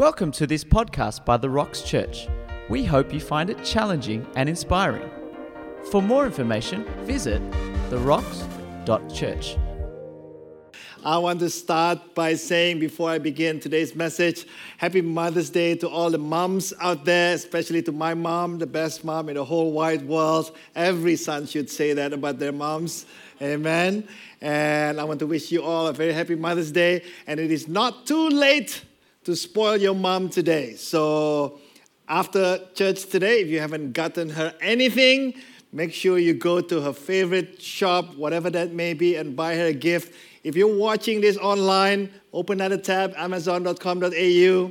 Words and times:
Welcome 0.00 0.32
to 0.32 0.46
this 0.46 0.64
podcast 0.64 1.26
by 1.26 1.36
The 1.36 1.50
Rocks 1.50 1.82
Church. 1.82 2.26
We 2.70 2.84
hope 2.84 3.12
you 3.12 3.20
find 3.20 3.50
it 3.50 3.62
challenging 3.62 4.26
and 4.34 4.48
inspiring. 4.48 5.10
For 5.90 6.00
more 6.00 6.24
information, 6.24 6.86
visit 7.04 7.42
therocks.church. 7.90 9.58
I 11.04 11.18
want 11.18 11.40
to 11.40 11.50
start 11.50 12.14
by 12.14 12.32
saying, 12.32 12.78
before 12.78 13.10
I 13.10 13.18
begin 13.18 13.60
today's 13.60 13.94
message, 13.94 14.46
Happy 14.78 15.02
Mother's 15.02 15.50
Day 15.50 15.74
to 15.74 15.88
all 15.90 16.08
the 16.08 16.16
moms 16.16 16.72
out 16.80 17.04
there, 17.04 17.34
especially 17.34 17.82
to 17.82 17.92
my 17.92 18.14
mom, 18.14 18.56
the 18.56 18.66
best 18.66 19.04
mom 19.04 19.28
in 19.28 19.34
the 19.34 19.44
whole 19.44 19.70
wide 19.70 20.08
world. 20.08 20.56
Every 20.74 21.16
son 21.16 21.46
should 21.46 21.68
say 21.68 21.92
that 21.92 22.14
about 22.14 22.38
their 22.38 22.52
moms. 22.52 23.04
Amen. 23.42 24.08
And 24.40 24.98
I 24.98 25.04
want 25.04 25.20
to 25.20 25.26
wish 25.26 25.52
you 25.52 25.62
all 25.62 25.88
a 25.88 25.92
very 25.92 26.14
happy 26.14 26.36
Mother's 26.36 26.72
Day. 26.72 27.04
And 27.26 27.38
it 27.38 27.50
is 27.50 27.68
not 27.68 28.06
too 28.06 28.30
late 28.30 28.82
to 29.24 29.36
spoil 29.36 29.76
your 29.76 29.94
mom 29.94 30.30
today. 30.30 30.74
So 30.76 31.60
after 32.08 32.58
church 32.74 33.06
today, 33.06 33.40
if 33.40 33.48
you 33.48 33.60
haven't 33.60 33.92
gotten 33.92 34.30
her 34.30 34.54
anything, 34.60 35.34
make 35.72 35.92
sure 35.92 36.18
you 36.18 36.34
go 36.34 36.60
to 36.60 36.80
her 36.80 36.92
favorite 36.92 37.60
shop, 37.60 38.16
whatever 38.16 38.50
that 38.50 38.72
may 38.72 38.94
be, 38.94 39.16
and 39.16 39.36
buy 39.36 39.56
her 39.56 39.66
a 39.66 39.72
gift. 39.72 40.14
If 40.42 40.56
you're 40.56 40.74
watching 40.74 41.20
this 41.20 41.36
online, 41.36 42.10
open 42.32 42.60
another 42.60 42.78
tab, 42.78 43.12
amazon.com.au, 43.16 44.70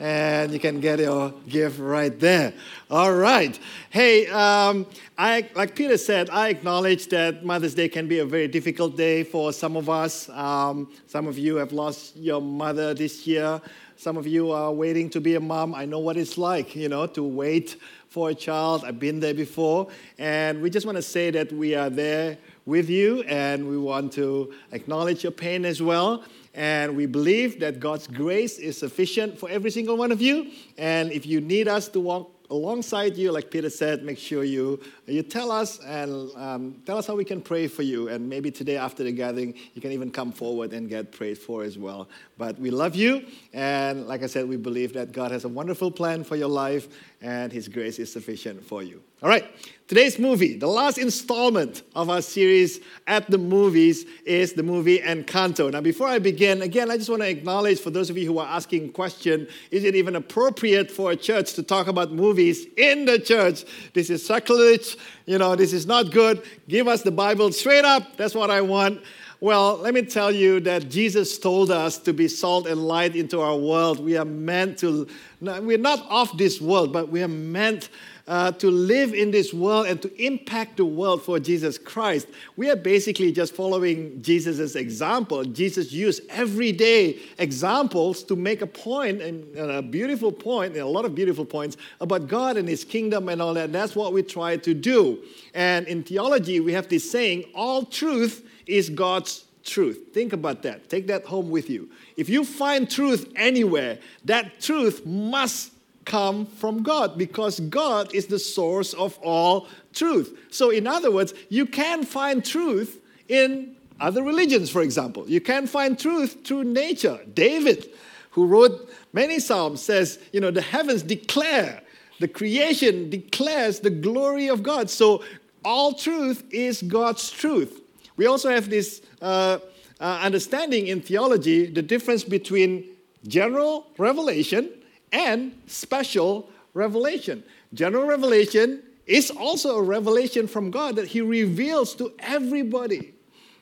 and 0.00 0.52
you 0.52 0.58
can 0.58 0.80
get 0.80 0.98
your 0.98 1.30
gift 1.48 1.78
right 1.78 2.18
there. 2.18 2.52
All 2.90 3.14
right. 3.14 3.56
Hey, 3.90 4.26
um, 4.26 4.86
I, 5.16 5.48
like 5.54 5.76
Peter 5.76 5.96
said, 5.96 6.30
I 6.30 6.48
acknowledge 6.48 7.06
that 7.08 7.44
Mother's 7.44 7.74
Day 7.74 7.88
can 7.88 8.08
be 8.08 8.18
a 8.18 8.26
very 8.26 8.48
difficult 8.48 8.96
day 8.96 9.22
for 9.22 9.52
some 9.52 9.76
of 9.76 9.88
us. 9.88 10.28
Um, 10.30 10.92
some 11.06 11.28
of 11.28 11.38
you 11.38 11.56
have 11.56 11.72
lost 11.72 12.16
your 12.16 12.42
mother 12.42 12.92
this 12.92 13.24
year. 13.26 13.60
Some 13.96 14.16
of 14.16 14.26
you 14.26 14.50
are 14.50 14.72
waiting 14.72 15.08
to 15.10 15.20
be 15.20 15.36
a 15.36 15.40
mom. 15.40 15.74
I 15.74 15.84
know 15.84 16.00
what 16.00 16.16
it's 16.16 16.36
like, 16.36 16.74
you 16.74 16.88
know, 16.88 17.06
to 17.06 17.22
wait 17.22 17.76
for 18.08 18.30
a 18.30 18.34
child. 18.34 18.84
I've 18.84 18.98
been 18.98 19.20
there 19.20 19.34
before. 19.34 19.88
And 20.18 20.60
we 20.60 20.68
just 20.68 20.84
want 20.84 20.96
to 20.96 21.02
say 21.02 21.30
that 21.30 21.52
we 21.52 21.74
are 21.74 21.90
there 21.90 22.36
with 22.66 22.90
you 22.90 23.22
and 23.22 23.68
we 23.68 23.78
want 23.78 24.12
to 24.14 24.52
acknowledge 24.72 25.22
your 25.22 25.32
pain 25.32 25.64
as 25.64 25.80
well. 25.80 26.24
And 26.54 26.96
we 26.96 27.06
believe 27.06 27.60
that 27.60 27.80
God's 27.80 28.06
grace 28.06 28.58
is 28.58 28.76
sufficient 28.76 29.38
for 29.38 29.48
every 29.48 29.70
single 29.70 29.96
one 29.96 30.12
of 30.12 30.20
you. 30.20 30.50
And 30.76 31.12
if 31.12 31.24
you 31.24 31.40
need 31.40 31.68
us 31.68 31.88
to 31.88 32.00
walk 32.00 32.33
alongside 32.50 33.16
you, 33.16 33.32
like 33.32 33.50
Peter 33.50 33.70
said, 33.70 34.02
make 34.02 34.18
sure 34.18 34.44
you, 34.44 34.80
you 35.06 35.22
tell 35.22 35.50
us 35.50 35.78
and 35.80 36.30
um, 36.36 36.82
tell 36.84 36.98
us 36.98 37.06
how 37.06 37.14
we 37.14 37.24
can 37.24 37.40
pray 37.40 37.66
for 37.66 37.82
you. 37.82 38.08
And 38.08 38.28
maybe 38.28 38.50
today 38.50 38.76
after 38.76 39.02
the 39.02 39.12
gathering, 39.12 39.54
you 39.74 39.80
can 39.80 39.92
even 39.92 40.10
come 40.10 40.32
forward 40.32 40.72
and 40.72 40.88
get 40.88 41.12
prayed 41.12 41.38
for 41.38 41.62
as 41.62 41.78
well. 41.78 42.08
But 42.36 42.58
we 42.58 42.70
love 42.70 42.94
you. 42.94 43.26
And 43.52 44.06
like 44.06 44.22
I 44.22 44.26
said, 44.26 44.48
we 44.48 44.56
believe 44.56 44.92
that 44.94 45.12
God 45.12 45.30
has 45.30 45.44
a 45.44 45.48
wonderful 45.48 45.90
plan 45.90 46.24
for 46.24 46.36
your 46.36 46.48
life 46.48 46.88
and 47.24 47.50
His 47.50 47.68
grace 47.68 47.98
is 47.98 48.12
sufficient 48.12 48.62
for 48.62 48.82
you. 48.82 49.02
All 49.22 49.30
right, 49.30 49.46
today's 49.88 50.18
movie, 50.18 50.58
the 50.58 50.66
last 50.66 50.98
installment 50.98 51.82
of 51.94 52.10
our 52.10 52.20
series 52.20 52.80
at 53.06 53.30
the 53.30 53.38
movies, 53.38 54.04
is 54.26 54.52
the 54.52 54.62
movie 54.62 54.98
Encanto. 54.98 55.72
Now, 55.72 55.80
before 55.80 56.06
I 56.06 56.18
begin, 56.18 56.60
again, 56.60 56.90
I 56.90 56.98
just 56.98 57.08
want 57.08 57.22
to 57.22 57.28
acknowledge 57.28 57.80
for 57.80 57.88
those 57.88 58.10
of 58.10 58.18
you 58.18 58.26
who 58.26 58.38
are 58.38 58.46
asking 58.46 58.92
question, 58.92 59.48
is 59.70 59.84
it 59.84 59.94
even 59.94 60.16
appropriate 60.16 60.90
for 60.90 61.12
a 61.12 61.16
church 61.16 61.54
to 61.54 61.62
talk 61.62 61.86
about 61.86 62.12
movies 62.12 62.66
in 62.76 63.06
the 63.06 63.18
church? 63.18 63.64
This 63.94 64.10
is 64.10 64.24
sacrilege. 64.24 64.98
You 65.24 65.38
know, 65.38 65.56
this 65.56 65.72
is 65.72 65.86
not 65.86 66.10
good. 66.10 66.42
Give 66.68 66.86
us 66.86 67.00
the 67.00 67.10
Bible 67.10 67.50
straight 67.52 67.86
up. 67.86 68.18
That's 68.18 68.34
what 68.34 68.50
I 68.50 68.60
want. 68.60 69.00
Well, 69.44 69.76
let 69.76 69.92
me 69.92 70.00
tell 70.00 70.30
you 70.30 70.58
that 70.60 70.88
Jesus 70.88 71.36
told 71.38 71.70
us 71.70 71.98
to 71.98 72.14
be 72.14 72.28
salt 72.28 72.66
and 72.66 72.88
light 72.88 73.14
into 73.14 73.42
our 73.42 73.58
world. 73.58 74.00
We 74.00 74.16
are 74.16 74.24
meant 74.24 74.78
to, 74.78 75.06
we're 75.42 75.76
not 75.76 76.00
of 76.08 76.38
this 76.38 76.62
world, 76.62 76.94
but 76.94 77.10
we 77.10 77.22
are 77.22 77.28
meant 77.28 77.90
uh, 78.26 78.52
to 78.52 78.70
live 78.70 79.12
in 79.12 79.30
this 79.30 79.52
world 79.52 79.86
and 79.86 80.00
to 80.00 80.24
impact 80.24 80.78
the 80.78 80.84
world 80.84 81.22
for 81.22 81.38
Jesus 81.38 81.76
Christ. 81.76 82.26
We 82.56 82.70
are 82.70 82.76
basically 82.76 83.32
just 83.32 83.54
following 83.54 84.22
Jesus' 84.22 84.76
example. 84.76 85.44
Jesus 85.44 85.92
used 85.92 86.22
everyday 86.30 87.18
examples 87.38 88.22
to 88.24 88.36
make 88.36 88.62
a 88.62 88.66
point, 88.66 89.20
and, 89.20 89.56
a 89.56 89.82
beautiful 89.82 90.32
point, 90.32 90.72
and 90.72 90.82
a 90.82 90.86
lot 90.86 91.04
of 91.04 91.14
beautiful 91.14 91.44
points 91.44 91.76
about 92.00 92.28
God 92.28 92.56
and 92.56 92.68
His 92.68 92.82
kingdom 92.84 93.28
and 93.28 93.42
all 93.42 93.54
that. 93.54 93.72
That's 93.72 93.94
what 93.94 94.12
we 94.12 94.22
try 94.22 94.56
to 94.56 94.72
do. 94.72 95.22
And 95.52 95.86
in 95.86 96.02
theology, 96.02 96.60
we 96.60 96.72
have 96.72 96.88
this 96.88 97.10
saying 97.10 97.44
all 97.54 97.84
truth 97.84 98.48
is 98.66 98.88
God's 98.88 99.44
truth. 99.64 99.98
Think 100.12 100.32
about 100.32 100.62
that. 100.62 100.88
Take 100.88 101.06
that 101.08 101.24
home 101.24 101.50
with 101.50 101.68
you. 101.68 101.90
If 102.16 102.28
you 102.28 102.44
find 102.44 102.90
truth 102.90 103.30
anywhere, 103.36 103.98
that 104.24 104.60
truth 104.60 105.04
must 105.04 105.72
come 106.04 106.46
from 106.46 106.82
God 106.82 107.16
because 107.18 107.60
God 107.60 108.14
is 108.14 108.26
the 108.26 108.38
source 108.38 108.92
of 108.94 109.18
all 109.18 109.68
truth. 109.92 110.36
So, 110.50 110.70
in 110.70 110.86
other 110.86 111.10
words, 111.10 111.34
you 111.48 111.66
can 111.66 112.04
find 112.04 112.44
truth 112.44 113.00
in 113.28 113.76
other 114.00 114.22
religions, 114.22 114.70
for 114.70 114.82
example. 114.82 115.28
You 115.28 115.40
can 115.40 115.66
find 115.66 115.98
truth 115.98 116.44
through 116.44 116.64
nature. 116.64 117.20
David, 117.32 117.90
who 118.30 118.46
wrote 118.46 118.90
many 119.12 119.38
Psalms, 119.38 119.80
says, 119.80 120.18
you 120.32 120.40
know, 120.40 120.50
the 120.50 120.62
heavens 120.62 121.02
declare, 121.02 121.80
the 122.20 122.28
creation 122.28 123.10
declares 123.10 123.80
the 123.80 123.90
glory 123.90 124.48
of 124.48 124.62
God. 124.62 124.90
So, 124.90 125.22
all 125.64 125.94
truth 125.94 126.44
is 126.50 126.82
God's 126.82 127.30
truth. 127.30 127.80
We 128.16 128.26
also 128.26 128.50
have 128.50 128.68
this 128.68 129.00
uh, 129.22 129.58
uh, 130.00 130.20
understanding 130.22 130.88
in 130.88 131.00
theology 131.00 131.66
the 131.66 131.82
difference 131.82 132.22
between 132.22 132.84
general 133.26 133.86
revelation 133.96 134.70
and 135.14 135.58
special 135.66 136.50
revelation. 136.74 137.42
General 137.72 138.04
revelation 138.04 138.82
is 139.06 139.30
also 139.30 139.78
a 139.78 139.82
revelation 139.82 140.46
from 140.46 140.70
God 140.70 140.96
that 140.96 141.06
He 141.06 141.20
reveals 141.20 141.94
to 141.94 142.12
everybody. 142.18 143.14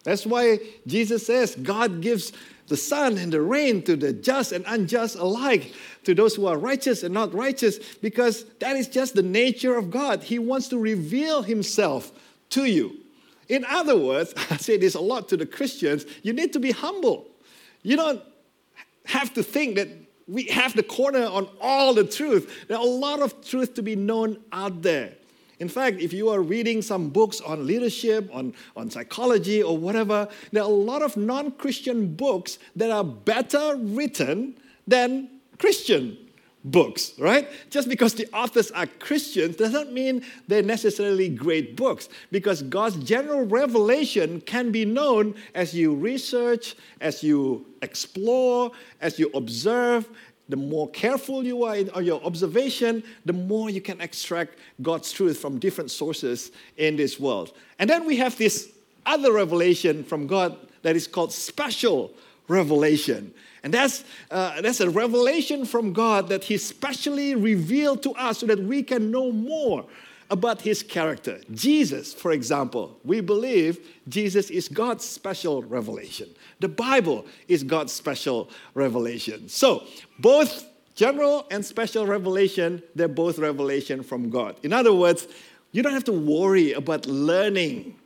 That's 0.03 0.27
why 0.27 0.59
Jesus 0.87 1.27
says 1.27 1.55
God 1.55 2.01
gives 2.01 2.33
the 2.69 2.77
sun 2.77 3.19
and 3.19 3.31
the 3.31 3.43
rain 3.43 3.83
to 3.83 3.97
the 3.97 4.13
just 4.13 4.53
and 4.53 4.65
unjust 4.67 5.17
alike, 5.17 5.75
to 6.05 6.15
those 6.15 6.35
who 6.35 6.47
are 6.47 6.57
righteous 6.57 7.03
and 7.03 7.13
not 7.13 7.35
righteous, 7.35 7.79
because 7.97 8.45
that 8.61 8.77
is 8.77 8.89
just 8.89 9.15
the 9.15 9.23
nature 9.23 9.77
of 9.77 9.91
God. 9.91 10.23
He 10.23 10.39
wants 10.39 10.69
to 10.69 10.79
reveal 10.79 11.43
Himself 11.43 12.13
to 12.51 12.65
you. 12.65 12.97
In 13.49 13.65
other 13.67 13.97
words, 13.97 14.33
I 14.51 14.57
say 14.57 14.79
this 14.79 14.95
a 14.95 15.01
lot 15.01 15.29
to 15.29 15.37
the 15.37 15.47
Christians 15.47 16.07
you 16.23 16.33
need 16.33 16.55
to 16.55 16.61
be 16.61 16.71
humble. 16.71 17.27
You 17.83 17.97
don't 17.97 18.23
have 19.05 19.35
to 19.35 19.43
think 19.43 19.75
that 19.77 19.89
we 20.29 20.45
have 20.45 20.75
the 20.75 20.83
corner 20.83 21.25
on 21.25 21.49
all 21.61 21.95
the 21.95 22.05
truth. 22.05 22.67
There 22.69 22.77
are 22.77 22.83
a 22.83 22.89
lot 22.89 23.21
of 23.21 23.45
truth 23.45 23.75
to 23.75 23.83
be 23.83 23.97
known 23.97 24.39
out 24.53 24.83
there. 24.83 25.15
In 25.59 25.69
fact, 25.69 26.01
if 26.01 26.13
you 26.13 26.29
are 26.31 26.41
reading 26.41 26.83
some 26.83 27.11
books 27.11 27.41
on 27.41 27.67
leadership, 27.67 28.29
on, 28.33 28.53
on 28.77 28.91
psychology, 28.91 29.63
or 29.63 29.77
whatever, 29.77 30.29
there 30.51 30.63
are 30.63 30.69
a 30.69 30.75
lot 30.75 31.03
of 31.03 31.17
non 31.17 31.53
Christian 31.53 32.15
books 32.15 32.59
that 32.75 32.91
are 32.91 33.05
better 33.05 33.77
written 33.77 34.57
than 34.89 35.29
Christian 35.59 36.19
books, 36.65 37.13
right? 37.19 37.49
Just 37.71 37.89
because 37.89 38.15
the 38.15 38.29
authors 38.33 38.71
are 38.71 38.87
Christians 38.87 39.57
doesn't 39.57 39.93
mean 39.93 40.25
they're 40.47 40.63
necessarily 40.63 41.29
great 41.29 41.77
books, 41.77 42.09
because 42.31 42.63
God's 42.63 42.97
general 42.97 43.45
revelation 43.45 44.41
can 44.43 44.71
be 44.71 44.85
known 44.85 45.35
as 45.55 45.75
you 45.75 45.95
research, 45.95 46.77
as 47.01 47.23
you 47.23 47.67
explore, 47.83 48.71
as 49.01 49.19
you 49.19 49.31
observe. 49.35 50.09
The 50.49 50.57
more 50.57 50.91
careful 50.91 51.45
you 51.45 51.65
are 51.65 51.77
in 51.77 51.91
your 52.05 52.23
observation, 52.25 53.03
the 53.25 53.33
more 53.33 53.71
you 53.71 53.81
can 53.81 54.01
extract 54.01 54.59
God's 54.83 55.11
truth 55.11 55.39
from 55.39 55.59
different 55.59 55.91
sources 55.91 56.51
in 56.77 56.97
this 56.97 57.19
world. 57.19 57.57
And 57.79 57.89
then 57.89 58.05
we 58.05 58.17
have 58.19 58.37
this 58.37 58.71
other 59.07 59.33
revelation 59.33 60.05
from 60.05 60.27
God 60.27 60.57
that 60.83 60.95
is 60.95 61.07
called 61.07 61.33
special 61.33 62.13
revelation. 62.49 63.33
And 63.63 63.73
that's, 63.73 64.05
uh, 64.31 64.61
that's 64.61 64.81
a 64.81 64.91
revelation 64.91 65.65
from 65.65 65.93
God 65.93 66.29
that 66.29 66.45
He 66.45 66.57
specially 66.59 67.35
revealed 67.35 68.03
to 68.03 68.13
us 68.13 68.39
so 68.39 68.47
that 68.47 68.59
we 68.59 68.83
can 68.83 69.11
know 69.11 69.31
more 69.31 69.85
about 70.31 70.63
His 70.63 70.83
character. 70.83 71.41
Jesus, 71.53 72.13
for 72.13 72.33
example, 72.33 72.99
we 73.05 73.21
believe 73.21 73.79
Jesus 74.09 74.51
is 74.51 74.69
God's 74.69 75.05
special 75.05 75.63
revelation. 75.63 76.29
The 76.59 76.69
Bible 76.69 77.27
is 77.49 77.63
God's 77.63 77.93
special 77.93 78.51
revelation. 78.75 79.49
So, 79.49 79.85
both 80.19 80.67
general 80.95 81.47
and 81.51 81.65
special 81.65 82.07
revelation, 82.07 82.83
they're 82.95 83.09
both 83.09 83.39
revelation 83.39 84.03
from 84.03 84.31
God. 84.31 84.57
In 84.63 84.73
other 84.73 84.93
words, 84.93 85.29
you 85.71 85.83
don't 85.83 85.95
have 85.95 86.05
to 86.05 86.13
worry 86.13 86.73
about 86.73 87.07
learning 87.07 87.97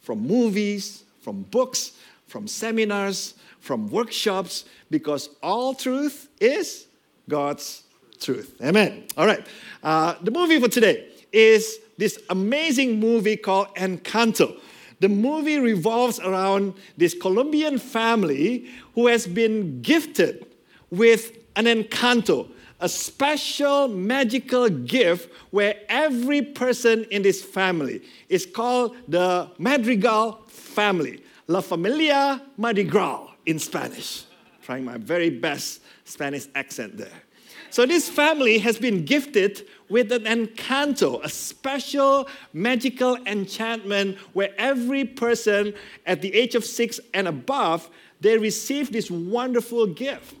from 0.00 0.20
movies, 0.20 1.04
from 1.20 1.42
books, 1.42 1.92
from 2.26 2.46
seminars, 2.46 3.34
from 3.66 3.88
workshops, 3.88 4.64
because 4.90 5.28
all 5.42 5.74
truth 5.74 6.28
is 6.40 6.86
God's 7.28 7.82
truth. 8.20 8.54
Amen. 8.62 9.04
All 9.16 9.26
right. 9.26 9.44
Uh, 9.82 10.14
the 10.22 10.30
movie 10.30 10.60
for 10.60 10.68
today 10.68 11.08
is 11.32 11.78
this 11.98 12.18
amazing 12.30 13.00
movie 13.00 13.36
called 13.36 13.68
Encanto. 13.74 14.58
The 15.00 15.08
movie 15.08 15.58
revolves 15.58 16.20
around 16.20 16.74
this 16.96 17.12
Colombian 17.12 17.78
family 17.78 18.70
who 18.94 19.08
has 19.08 19.26
been 19.26 19.82
gifted 19.82 20.46
with 20.90 21.32
an 21.56 21.64
encanto. 21.64 22.48
a 22.80 22.88
special 22.88 23.88
magical 23.88 24.68
gift 24.68 25.30
where 25.50 25.76
every 25.88 26.42
person 26.42 27.04
in 27.10 27.22
this 27.22 27.42
family 27.42 28.02
is 28.28 28.44
called 28.44 28.94
the 29.08 29.50
Madrigal 29.58 30.42
family. 30.48 31.22
La 31.48 31.60
Familia 31.60 32.42
Madrigal 32.56 33.30
in 33.46 33.58
Spanish. 33.58 34.24
Trying 34.62 34.84
my 34.84 34.98
very 34.98 35.30
best 35.30 35.80
Spanish 36.04 36.46
accent 36.54 36.96
there. 36.96 37.22
So, 37.70 37.86
this 37.86 38.08
family 38.08 38.58
has 38.58 38.78
been 38.78 39.04
gifted 39.04 39.66
with 39.88 40.10
an 40.12 40.24
encanto, 40.24 41.22
a 41.22 41.28
special 41.28 42.28
magical 42.52 43.16
enchantment 43.26 44.18
where 44.32 44.50
every 44.58 45.04
person 45.04 45.74
at 46.06 46.22
the 46.22 46.34
age 46.34 46.54
of 46.54 46.64
six 46.64 46.98
and 47.14 47.28
above, 47.28 47.88
they 48.20 48.38
receive 48.38 48.92
this 48.92 49.10
wonderful 49.10 49.86
gift. 49.86 50.34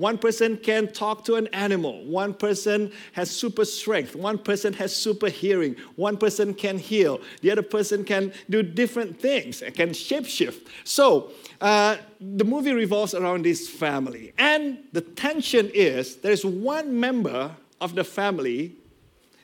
One 0.00 0.16
person 0.16 0.56
can 0.56 0.90
talk 0.90 1.26
to 1.26 1.34
an 1.34 1.46
animal. 1.48 2.02
One 2.06 2.32
person 2.32 2.90
has 3.12 3.30
super 3.30 3.66
strength. 3.66 4.16
One 4.16 4.38
person 4.38 4.72
has 4.72 4.96
super 4.96 5.28
hearing. 5.28 5.76
One 5.96 6.16
person 6.16 6.54
can 6.54 6.78
heal. 6.78 7.20
The 7.42 7.50
other 7.50 7.60
person 7.60 8.04
can 8.04 8.32
do 8.48 8.62
different 8.62 9.20
things, 9.20 9.62
can 9.74 9.90
shapeshift. 9.90 10.68
So, 10.84 11.32
uh, 11.60 11.98
the 12.18 12.46
movie 12.46 12.72
revolves 12.72 13.12
around 13.12 13.44
this 13.44 13.68
family. 13.68 14.32
And 14.38 14.78
the 14.92 15.02
tension 15.02 15.70
is 15.74 16.16
there's 16.16 16.46
one 16.46 16.98
member 16.98 17.54
of 17.78 17.94
the 17.94 18.04
family, 18.04 18.76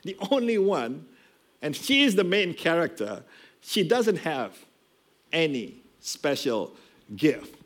the 0.01 0.17
only 0.31 0.57
one, 0.57 1.05
and 1.61 1.75
she 1.75 2.01
is 2.01 2.15
the 2.15 2.23
main 2.23 2.55
character. 2.55 3.23
She 3.61 3.87
doesn't 3.87 4.17
have 4.17 4.57
any 5.31 5.83
special 5.99 6.73
gift. 7.15 7.56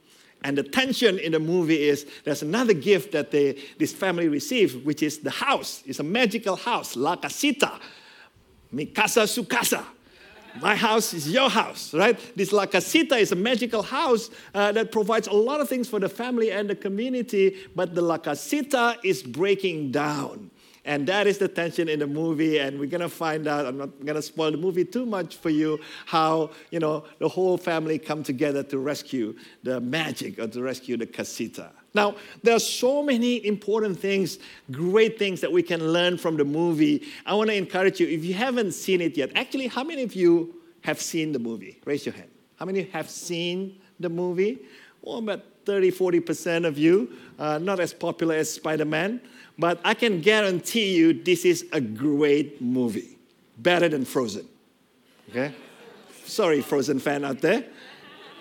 And 0.44 0.58
the 0.58 0.64
tension 0.64 1.20
in 1.20 1.34
the 1.34 1.40
movie 1.40 1.84
is 1.84 2.06
there's 2.24 2.42
another 2.42 2.74
gift 2.74 3.12
that 3.12 3.32
they, 3.32 3.62
this 3.78 3.94
family 3.94 4.28
received, 4.28 4.86
which 4.86 5.04
is 5.04 5.20
the 5.20 5.30
house. 5.30 5.84
It's 5.86 6.00
a 6.00 6.04
magical 6.04 6.56
house, 6.56 6.96
La 6.96 7.16
Casita, 7.16 7.80
Mi 8.72 8.86
casa, 8.86 9.28
su 9.28 9.44
casa. 9.44 9.86
My 10.62 10.76
house 10.76 11.14
is 11.14 11.32
your 11.32 11.50
house, 11.50 11.94
right? 11.94 12.20
This 12.36 12.52
La 12.52 12.66
Casita 12.66 13.16
is 13.16 13.32
a 13.32 13.36
magical 13.36 13.82
house 13.82 14.30
uh, 14.54 14.72
that 14.74 14.92
provides 14.92 15.28
a 15.28 15.34
lot 15.34 15.62
of 15.62 15.70
things 15.70 15.88
for 15.88 16.00
the 16.00 16.10
family 16.10 16.52
and 16.52 16.70
the 16.70 16.76
community, 16.76 17.58
but 17.76 17.96
the 17.96 18.02
La 18.02 18.18
Casita 18.18 18.98
is 19.04 19.24
breaking 19.24 19.92
down. 19.92 20.51
And 20.84 21.08
that 21.08 21.28
is 21.28 21.38
the 21.38 21.48
tension 21.48 21.88
in 21.88 22.00
the 22.00 22.08
movie, 22.08 22.58
and 22.58 22.80
we're 22.80 22.90
gonna 22.90 23.08
find 23.08 23.48
out. 23.48 23.68
I'm 23.68 23.78
not 23.78 24.04
gonna 24.04 24.22
spoil 24.22 24.50
the 24.52 24.58
movie 24.58 24.84
too 24.84 25.06
much 25.06 25.36
for 25.36 25.52
you. 25.52 25.80
How 26.08 26.50
you 26.72 26.80
know 26.80 27.06
the 27.20 27.30
whole 27.30 27.58
family 27.58 28.00
come 28.00 28.24
together 28.24 28.64
to 28.64 28.80
rescue 28.80 29.36
the 29.62 29.80
magic 29.80 30.40
or 30.40 30.48
to 30.48 30.62
rescue 30.64 30.98
the 30.98 31.06
casita. 31.06 31.72
Now 31.94 32.16
there 32.42 32.56
are 32.56 32.60
so 32.60 33.04
many 33.04 33.46
important 33.46 34.00
things, 34.00 34.40
great 34.72 35.20
things 35.20 35.40
that 35.42 35.52
we 35.52 35.62
can 35.62 35.94
learn 35.94 36.18
from 36.18 36.36
the 36.36 36.46
movie. 36.46 37.04
I 37.28 37.36
want 37.36 37.52
to 37.52 37.56
encourage 37.56 38.00
you 38.00 38.08
if 38.08 38.26
you 38.26 38.34
haven't 38.34 38.72
seen 38.72 39.02
it 39.02 39.16
yet. 39.16 39.32
Actually, 39.36 39.68
how 39.68 39.84
many 39.84 40.02
of 40.02 40.16
you 40.16 40.56
have 40.82 41.00
seen 41.00 41.32
the 41.32 41.40
movie? 41.40 41.80
Raise 41.86 42.08
your 42.08 42.16
hand. 42.16 42.30
How 42.56 42.66
many 42.66 42.84
have 42.86 43.08
seen 43.08 43.80
the 44.00 44.10
movie? 44.10 44.66
Well, 45.04 45.18
about 45.18 45.44
30, 45.66 45.92
40% 45.92 46.66
of 46.66 46.78
you. 46.78 47.12
Uh, 47.38 47.58
not 47.58 47.80
as 47.80 47.94
popular 47.94 48.36
as 48.36 48.52
Spider 48.52 48.86
Man. 48.86 49.22
But 49.58 49.80
I 49.84 49.94
can 49.94 50.22
guarantee 50.22 50.96
you 50.96 51.14
this 51.14 51.46
is 51.46 51.66
a 51.72 51.82
great 51.82 52.62
movie. 52.62 53.18
Better 53.58 53.90
than 53.90 54.06
Frozen. 54.06 54.48
Okay? 55.30 55.54
Sorry, 56.26 56.62
Frozen 56.62 57.00
fan 57.00 57.24
out 57.24 57.42
there. 57.42 57.66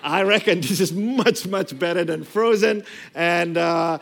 I 0.03 0.23
reckon 0.23 0.61
this 0.61 0.81
is 0.81 0.93
much, 0.93 1.47
much 1.47 1.79
better 1.79 2.05
than 2.05 2.25
Frozen. 2.25 2.85
And 3.15 3.59
uh, 3.59 3.99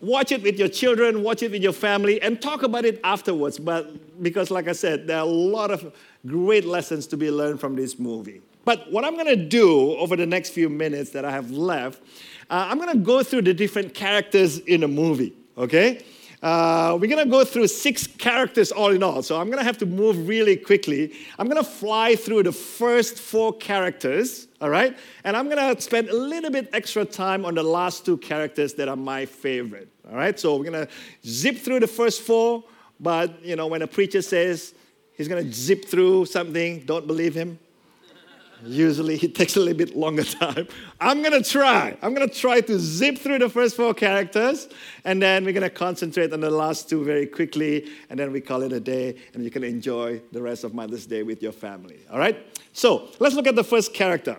watch 0.00 0.32
it 0.32 0.42
with 0.42 0.58
your 0.58 0.68
children, 0.68 1.22
watch 1.22 1.42
it 1.42 1.50
with 1.50 1.62
your 1.62 1.72
family, 1.72 2.20
and 2.20 2.40
talk 2.40 2.62
about 2.62 2.84
it 2.84 3.00
afterwards. 3.04 3.58
But 3.58 4.22
because, 4.22 4.50
like 4.50 4.68
I 4.68 4.72
said, 4.72 5.06
there 5.06 5.18
are 5.18 5.22
a 5.22 5.24
lot 5.24 5.70
of 5.70 5.94
great 6.26 6.64
lessons 6.64 7.06
to 7.08 7.16
be 7.16 7.30
learned 7.30 7.60
from 7.60 7.76
this 7.76 7.98
movie. 7.98 8.42
But 8.64 8.90
what 8.92 9.04
I'm 9.04 9.14
going 9.14 9.26
to 9.26 9.36
do 9.36 9.96
over 9.96 10.16
the 10.16 10.26
next 10.26 10.50
few 10.50 10.68
minutes 10.68 11.10
that 11.10 11.24
I 11.24 11.30
have 11.30 11.50
left, 11.50 12.02
uh, 12.50 12.66
I'm 12.68 12.78
going 12.78 12.92
to 12.92 12.98
go 12.98 13.22
through 13.22 13.42
the 13.42 13.54
different 13.54 13.94
characters 13.94 14.58
in 14.58 14.80
the 14.80 14.88
movie, 14.88 15.32
okay? 15.56 16.04
Uh, 16.42 16.96
we're 16.98 17.10
going 17.10 17.22
to 17.22 17.30
go 17.30 17.44
through 17.44 17.66
six 17.66 18.06
characters 18.06 18.72
all 18.72 18.90
in 18.90 19.02
all, 19.02 19.22
so 19.22 19.38
I'm 19.38 19.48
going 19.48 19.58
to 19.58 19.64
have 19.64 19.76
to 19.78 19.86
move 19.86 20.26
really 20.26 20.56
quickly. 20.56 21.14
I'm 21.38 21.48
going 21.48 21.62
to 21.62 21.68
fly 21.68 22.16
through 22.16 22.44
the 22.44 22.52
first 22.52 23.18
four 23.18 23.52
characters, 23.52 24.48
all 24.60 24.70
right? 24.70 24.96
And 25.24 25.36
I'm 25.36 25.50
going 25.50 25.76
to 25.76 25.80
spend 25.82 26.08
a 26.08 26.16
little 26.16 26.50
bit 26.50 26.70
extra 26.72 27.04
time 27.04 27.44
on 27.44 27.54
the 27.54 27.62
last 27.62 28.06
two 28.06 28.16
characters 28.16 28.72
that 28.74 28.88
are 28.88 28.96
my 28.96 29.26
favorite, 29.26 29.88
all 30.10 30.16
right? 30.16 30.38
So 30.40 30.56
we're 30.56 30.70
going 30.70 30.86
to 30.86 30.92
zip 31.26 31.58
through 31.58 31.80
the 31.80 31.86
first 31.86 32.22
four, 32.22 32.64
but, 32.98 33.44
you 33.44 33.56
know, 33.56 33.66
when 33.66 33.82
a 33.82 33.86
preacher 33.86 34.22
says 34.22 34.74
he's 35.12 35.28
going 35.28 35.44
to 35.44 35.52
zip 35.52 35.84
through 35.84 36.24
something, 36.24 36.80
don't 36.80 37.06
believe 37.06 37.34
him. 37.34 37.58
Usually 38.64 39.16
it 39.16 39.34
takes 39.40 39.56
a 39.56 39.60
little 39.60 39.76
bit 39.76 39.96
longer 39.96 40.24
time. 40.24 40.68
I'm 41.00 41.22
gonna 41.22 41.42
try. 41.42 41.96
I'm 42.02 42.14
gonna 42.14 42.28
try 42.28 42.60
to 42.60 42.78
zip 42.78 43.18
through 43.18 43.38
the 43.38 43.48
first 43.48 43.76
four 43.76 43.94
characters, 43.94 44.68
and 45.04 45.22
then 45.22 45.44
we're 45.44 45.52
gonna 45.52 45.70
concentrate 45.70 46.32
on 46.32 46.40
the 46.40 46.50
last 46.50 46.88
two 46.88 47.04
very 47.04 47.26
quickly, 47.26 47.88
and 48.08 48.18
then 48.18 48.32
we 48.32 48.40
call 48.40 48.62
it 48.62 48.72
a 48.72 48.80
day, 48.80 49.16
and 49.34 49.44
you 49.44 49.50
can 49.50 49.64
enjoy 49.64 50.20
the 50.32 50.42
rest 50.42 50.64
of 50.64 50.74
Mother's 50.74 51.06
Day 51.06 51.22
with 51.22 51.42
your 51.42 51.52
family. 51.52 52.00
All 52.10 52.18
right? 52.18 52.36
So 52.72 53.08
let's 53.18 53.34
look 53.34 53.46
at 53.46 53.56
the 53.56 53.64
first 53.64 53.94
character. 53.94 54.38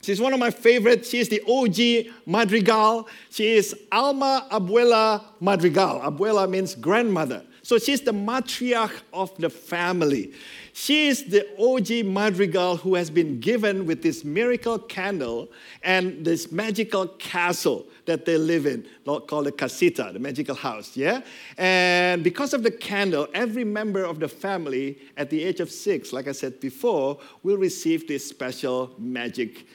She's 0.00 0.20
one 0.20 0.32
of 0.32 0.38
my 0.38 0.50
favorites. 0.50 1.10
She 1.10 1.18
is 1.18 1.28
the 1.28 1.42
OG 1.46 2.12
Madrigal. 2.26 3.08
She 3.30 3.56
is 3.56 3.74
Alma 3.90 4.46
Abuela 4.50 5.24
Madrigal. 5.40 6.00
Abuela 6.00 6.48
means 6.48 6.74
grandmother. 6.74 7.44
So 7.68 7.76
she's 7.76 8.00
the 8.00 8.12
matriarch 8.12 9.02
of 9.12 9.36
the 9.36 9.50
family. 9.50 10.32
She 10.72 11.08
is 11.08 11.24
the 11.24 11.46
OG 11.58 12.06
Madrigal 12.06 12.78
who 12.78 12.94
has 12.94 13.10
been 13.10 13.40
given 13.40 13.84
with 13.84 14.02
this 14.02 14.24
miracle 14.24 14.78
candle 14.78 15.50
and 15.82 16.24
this 16.24 16.50
magical 16.50 17.08
castle 17.18 17.86
that 18.06 18.24
they 18.24 18.38
live 18.38 18.64
in, 18.64 18.86
called 19.04 19.44
the 19.44 19.52
casita, 19.52 20.08
the 20.14 20.18
magical 20.18 20.54
house, 20.54 20.96
yeah? 20.96 21.20
And 21.58 22.24
because 22.24 22.54
of 22.54 22.62
the 22.62 22.70
candle, 22.70 23.28
every 23.34 23.64
member 23.64 24.02
of 24.02 24.18
the 24.18 24.28
family 24.28 24.96
at 25.18 25.28
the 25.28 25.44
age 25.44 25.60
of 25.60 25.70
six, 25.70 26.10
like 26.10 26.26
I 26.26 26.32
said 26.32 26.60
before, 26.60 27.18
will 27.42 27.58
receive 27.58 28.08
this 28.08 28.26
special 28.26 28.94
magic 28.96 29.66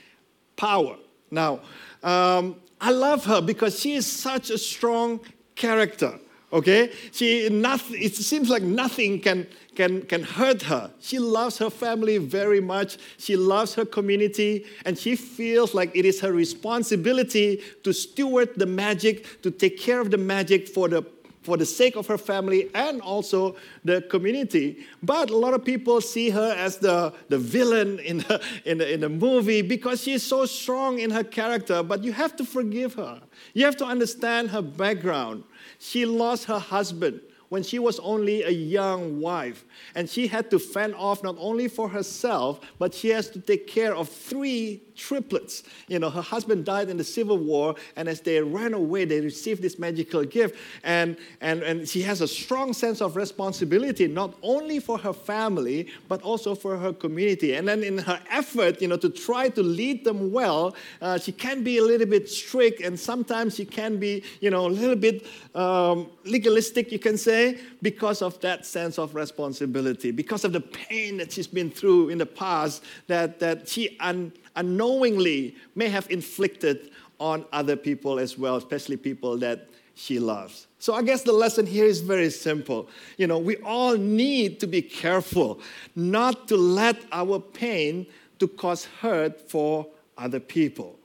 power. 0.55 0.97
Now, 1.29 1.59
um, 2.01 2.55
I 2.81 2.89
love 2.89 3.23
her 3.25 3.39
because 3.39 3.79
she 3.79 3.93
is 3.93 4.07
such 4.07 4.49
a 4.49 4.57
strong 4.57 5.19
character. 5.53 6.19
Okay? 6.53 6.91
She 7.11 7.49
nothing, 7.49 8.01
it 8.01 8.15
seems 8.15 8.47
like 8.49 8.61
nothing 8.61 9.19
can, 9.19 9.47
can, 9.75 10.03
can 10.03 10.21
hurt 10.21 10.61
her. 10.61 10.91
She 11.01 11.17
loves 11.17 11.57
her 11.57 11.71
family 11.71 12.19
very 12.19 12.61
much. 12.61 12.97
She 13.17 13.35
loves 13.35 13.73
her 13.73 13.85
community, 13.85 14.65
and 14.85 14.97
she 14.97 15.15
feels 15.15 15.73
like 15.73 15.91
it 15.95 16.05
is 16.05 16.21
her 16.21 16.31
responsibility 16.31 17.61
to 17.83 17.91
steward 17.91 18.49
the 18.55 18.67
magic, 18.67 19.41
to 19.41 19.49
take 19.49 19.79
care 19.79 19.99
of 19.99 20.11
the 20.11 20.17
magic 20.17 20.67
for 20.67 20.87
the 20.87 21.03
for 21.43 21.57
the 21.57 21.65
sake 21.65 21.97
of 21.97 22.07
her 22.07 22.17
family 22.17 22.69
and 22.73 23.01
also 23.01 23.55
the 23.83 24.01
community. 24.03 24.85
But 25.03 25.29
a 25.29 25.35
lot 25.35 25.53
of 25.53 25.65
people 25.65 25.99
see 25.99 26.29
her 26.29 26.55
as 26.57 26.77
the, 26.77 27.13
the 27.27 27.37
villain 27.37 27.99
in 27.99 28.19
the, 28.19 28.41
in, 28.63 28.77
the, 28.77 28.93
in 28.93 29.01
the 29.01 29.09
movie 29.09 29.61
because 29.61 30.01
she 30.01 30.13
is 30.13 30.23
so 30.23 30.45
strong 30.45 30.99
in 30.99 31.11
her 31.11 31.23
character. 31.23 31.83
But 31.83 32.01
you 32.03 32.13
have 32.13 32.37
to 32.37 32.45
forgive 32.45 32.93
her. 32.93 33.21
You 33.53 33.65
have 33.65 33.75
to 33.77 33.85
understand 33.85 34.51
her 34.51 34.61
background. 34.61 35.43
She 35.83 36.05
lost 36.05 36.45
her 36.45 36.59
husband 36.59 37.19
when 37.49 37.61
she 37.61 37.77
was 37.77 37.99
only 37.99 38.41
a 38.43 38.49
young 38.49 39.19
wife. 39.19 39.65
And 39.95 40.09
she 40.09 40.27
had 40.27 40.49
to 40.51 40.57
fend 40.57 40.95
off 40.95 41.21
not 41.21 41.35
only 41.37 41.67
for 41.67 41.89
herself, 41.89 42.61
but 42.79 42.93
she 42.93 43.09
has 43.09 43.29
to 43.31 43.39
take 43.41 43.67
care 43.67 43.93
of 43.93 44.07
three 44.07 44.81
triplets. 44.95 45.63
You 45.87 45.99
know, 45.99 46.09
her 46.09 46.21
husband 46.21 46.65
died 46.65 46.89
in 46.89 46.97
the 46.97 47.03
Civil 47.03 47.37
War, 47.37 47.75
and 47.95 48.07
as 48.07 48.21
they 48.21 48.41
ran 48.41 48.73
away, 48.73 49.05
they 49.05 49.21
received 49.21 49.61
this 49.61 49.79
magical 49.79 50.23
gift. 50.23 50.55
And, 50.83 51.17
and, 51.41 51.63
and 51.63 51.87
she 51.87 52.01
has 52.03 52.21
a 52.21 52.27
strong 52.27 52.73
sense 52.73 53.01
of 53.01 53.15
responsibility, 53.15 54.07
not 54.07 54.35
only 54.41 54.79
for 54.79 54.97
her 54.97 55.13
family, 55.13 55.87
but 56.07 56.21
also 56.21 56.55
for 56.55 56.77
her 56.77 56.93
community. 56.93 57.55
And 57.55 57.67
then 57.67 57.83
in 57.83 57.97
her 57.99 58.19
effort, 58.29 58.81
you 58.81 58.87
know, 58.87 58.97
to 58.97 59.09
try 59.09 59.49
to 59.49 59.63
lead 59.63 60.03
them 60.03 60.31
well, 60.31 60.75
uh, 61.01 61.17
she 61.17 61.31
can 61.31 61.63
be 61.63 61.77
a 61.77 61.83
little 61.83 62.07
bit 62.07 62.29
strict, 62.29 62.81
and 62.81 62.99
sometimes 62.99 63.55
she 63.55 63.65
can 63.65 63.97
be, 63.97 64.23
you 64.39 64.49
know, 64.49 64.67
a 64.67 64.69
little 64.69 64.95
bit 64.95 65.25
um, 65.55 66.09
legalistic, 66.25 66.91
you 66.91 66.99
can 66.99 67.17
say 67.17 67.59
because 67.81 68.21
of 68.21 68.39
that 68.41 68.65
sense 68.65 68.97
of 68.97 69.15
responsibility, 69.15 70.11
because 70.11 70.43
of 70.43 70.53
the 70.53 70.61
pain 70.61 71.17
that 71.17 71.31
she's 71.31 71.47
been 71.47 71.69
through 71.69 72.09
in 72.09 72.17
the 72.17 72.25
past 72.25 72.83
that, 73.07 73.39
that 73.39 73.67
she 73.67 73.97
un, 73.99 74.31
unknowingly 74.55 75.55
may 75.75 75.89
have 75.89 76.09
inflicted 76.09 76.91
on 77.19 77.45
other 77.51 77.75
people 77.75 78.19
as 78.19 78.37
well, 78.37 78.55
especially 78.55 78.97
people 78.97 79.37
that 79.37 79.69
she 79.95 80.19
loves. 80.19 80.67
So 80.79 80.93
I 80.93 81.03
guess 81.03 81.23
the 81.23 81.31
lesson 81.31 81.65
here 81.65 81.85
is 81.85 82.01
very 82.01 82.29
simple. 82.29 82.89
You 83.17 83.27
know, 83.27 83.37
we 83.37 83.57
all 83.57 83.95
need 83.95 84.59
to 84.59 84.67
be 84.67 84.81
careful 84.81 85.59
not 85.95 86.47
to 86.47 86.57
let 86.57 86.97
our 87.11 87.39
pain 87.39 88.07
to 88.39 88.47
cause 88.47 88.85
hurt 88.85 89.49
for 89.49 89.87
other 90.17 90.39
people. 90.39 90.99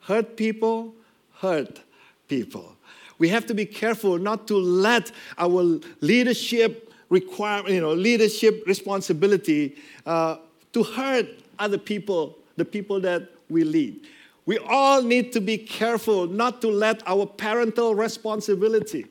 Hurt 0.00 0.36
people, 0.36 0.94
hurt 1.40 1.80
people. 2.28 2.76
We 3.18 3.28
have 3.28 3.46
to 3.46 3.54
be 3.54 3.66
careful 3.66 4.18
not 4.18 4.46
to 4.48 4.56
let 4.56 5.10
our 5.36 5.80
leadership 6.00 6.92
require, 7.10 7.68
you 7.68 7.80
know, 7.80 7.92
leadership 7.92 8.62
responsibility 8.66 9.76
uh, 10.06 10.36
to 10.72 10.82
hurt 10.82 11.26
other 11.58 11.78
people, 11.78 12.38
the 12.58 12.64
people 12.64 13.00
that 13.00 13.30
we 13.48 13.64
lead. 13.64 14.06
We 14.44 14.58
all 14.58 15.02
need 15.02 15.32
to 15.32 15.40
be 15.40 15.58
careful 15.58 16.26
not 16.26 16.60
to 16.62 16.68
let 16.68 17.02
our 17.06 17.26
parental 17.26 17.94
responsibility 17.94 19.06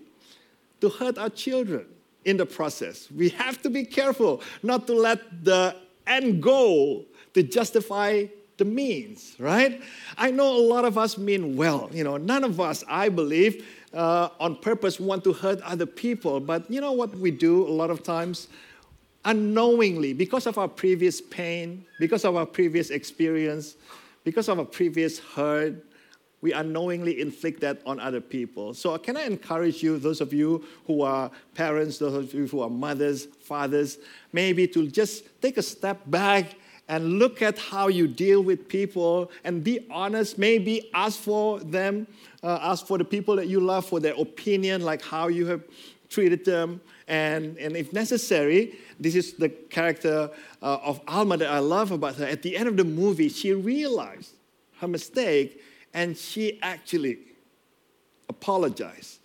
to 0.81 0.89
hurt 0.89 1.17
our 1.17 1.29
children 1.29 1.85
in 2.25 2.37
the 2.37 2.45
process. 2.45 3.07
We 3.11 3.29
have 3.29 3.61
to 3.61 3.69
be 3.69 3.85
careful 3.85 4.41
not 4.63 4.87
to 4.87 4.93
let 4.93 5.43
the 5.43 5.75
end 6.05 6.41
goal 6.43 7.05
to 7.33 7.43
justify 7.43 8.25
the 8.57 8.65
means, 8.65 9.35
right? 9.37 9.81
I 10.17 10.31
know 10.31 10.57
a 10.57 10.65
lot 10.65 10.85
of 10.85 10.97
us 10.97 11.17
mean 11.17 11.55
well. 11.55 11.89
You 11.93 12.03
know, 12.03 12.17
none 12.17 12.43
of 12.43 12.59
us, 12.59 12.83
I 12.87 13.09
believe, 13.09 13.65
uh, 13.93 14.29
on 14.39 14.55
purpose 14.55 14.99
want 14.99 15.23
to 15.25 15.33
hurt 15.33 15.61
other 15.61 15.85
people. 15.85 16.39
But 16.39 16.69
you 16.69 16.81
know 16.81 16.91
what 16.91 17.15
we 17.15 17.31
do 17.31 17.67
a 17.67 17.69
lot 17.69 17.89
of 17.89 18.03
times? 18.03 18.47
Unknowingly, 19.27 20.13
because 20.13 20.47
of 20.47 20.57
our 20.57 20.69
previous 20.69 21.19
pain, 21.19 21.85
because 21.99 22.23
of 22.23 22.37
our 22.37 22.45
previous 22.45 22.91
experience, 22.91 23.75
because 24.23 24.47
of 24.47 24.57
our 24.57 24.63
previous 24.63 25.19
hurt, 25.19 25.83
we 26.39 26.53
unknowingly 26.53 27.19
inflict 27.19 27.59
that 27.59 27.81
on 27.85 27.99
other 27.99 28.21
people. 28.21 28.73
So, 28.73 28.97
can 28.97 29.17
I 29.17 29.23
encourage 29.23 29.83
you, 29.83 29.97
those 29.97 30.21
of 30.21 30.31
you 30.31 30.63
who 30.85 31.01
are 31.01 31.29
parents, 31.55 31.97
those 31.97 32.13
of 32.13 32.33
you 32.33 32.47
who 32.47 32.61
are 32.61 32.69
mothers, 32.69 33.25
fathers, 33.41 33.97
maybe 34.31 34.65
to 34.69 34.87
just 34.87 35.25
take 35.41 35.57
a 35.57 35.61
step 35.61 35.99
back 36.05 36.55
and 36.87 37.19
look 37.19 37.41
at 37.41 37.57
how 37.57 37.89
you 37.89 38.07
deal 38.07 38.41
with 38.41 38.69
people 38.69 39.29
and 39.43 39.61
be 39.61 39.85
honest. 39.91 40.37
Maybe 40.37 40.89
ask 40.93 41.19
for 41.19 41.59
them, 41.59 42.07
uh, 42.43 42.59
ask 42.61 42.87
for 42.87 42.97
the 42.97 43.03
people 43.03 43.35
that 43.35 43.47
you 43.47 43.59
love 43.59 43.85
for 43.85 43.99
their 43.99 44.13
opinion, 44.13 44.83
like 44.83 45.01
how 45.01 45.27
you 45.27 45.47
have 45.47 45.63
treated 46.09 46.45
them. 46.45 46.79
And, 47.07 47.57
and 47.57 47.75
if 47.75 47.93
necessary, 47.93 48.77
this 48.99 49.15
is 49.15 49.33
the 49.33 49.49
character 49.49 50.29
uh, 50.61 50.77
of 50.83 51.01
Alma 51.07 51.37
that 51.37 51.49
I 51.49 51.59
love 51.59 51.91
about 51.91 52.15
her. 52.15 52.25
At 52.25 52.41
the 52.41 52.57
end 52.57 52.67
of 52.67 52.77
the 52.77 52.83
movie, 52.83 53.29
she 53.29 53.53
realized 53.53 54.33
her 54.79 54.87
mistake 54.87 55.61
and 55.93 56.17
she 56.17 56.59
actually 56.61 57.19
apologized 58.29 59.19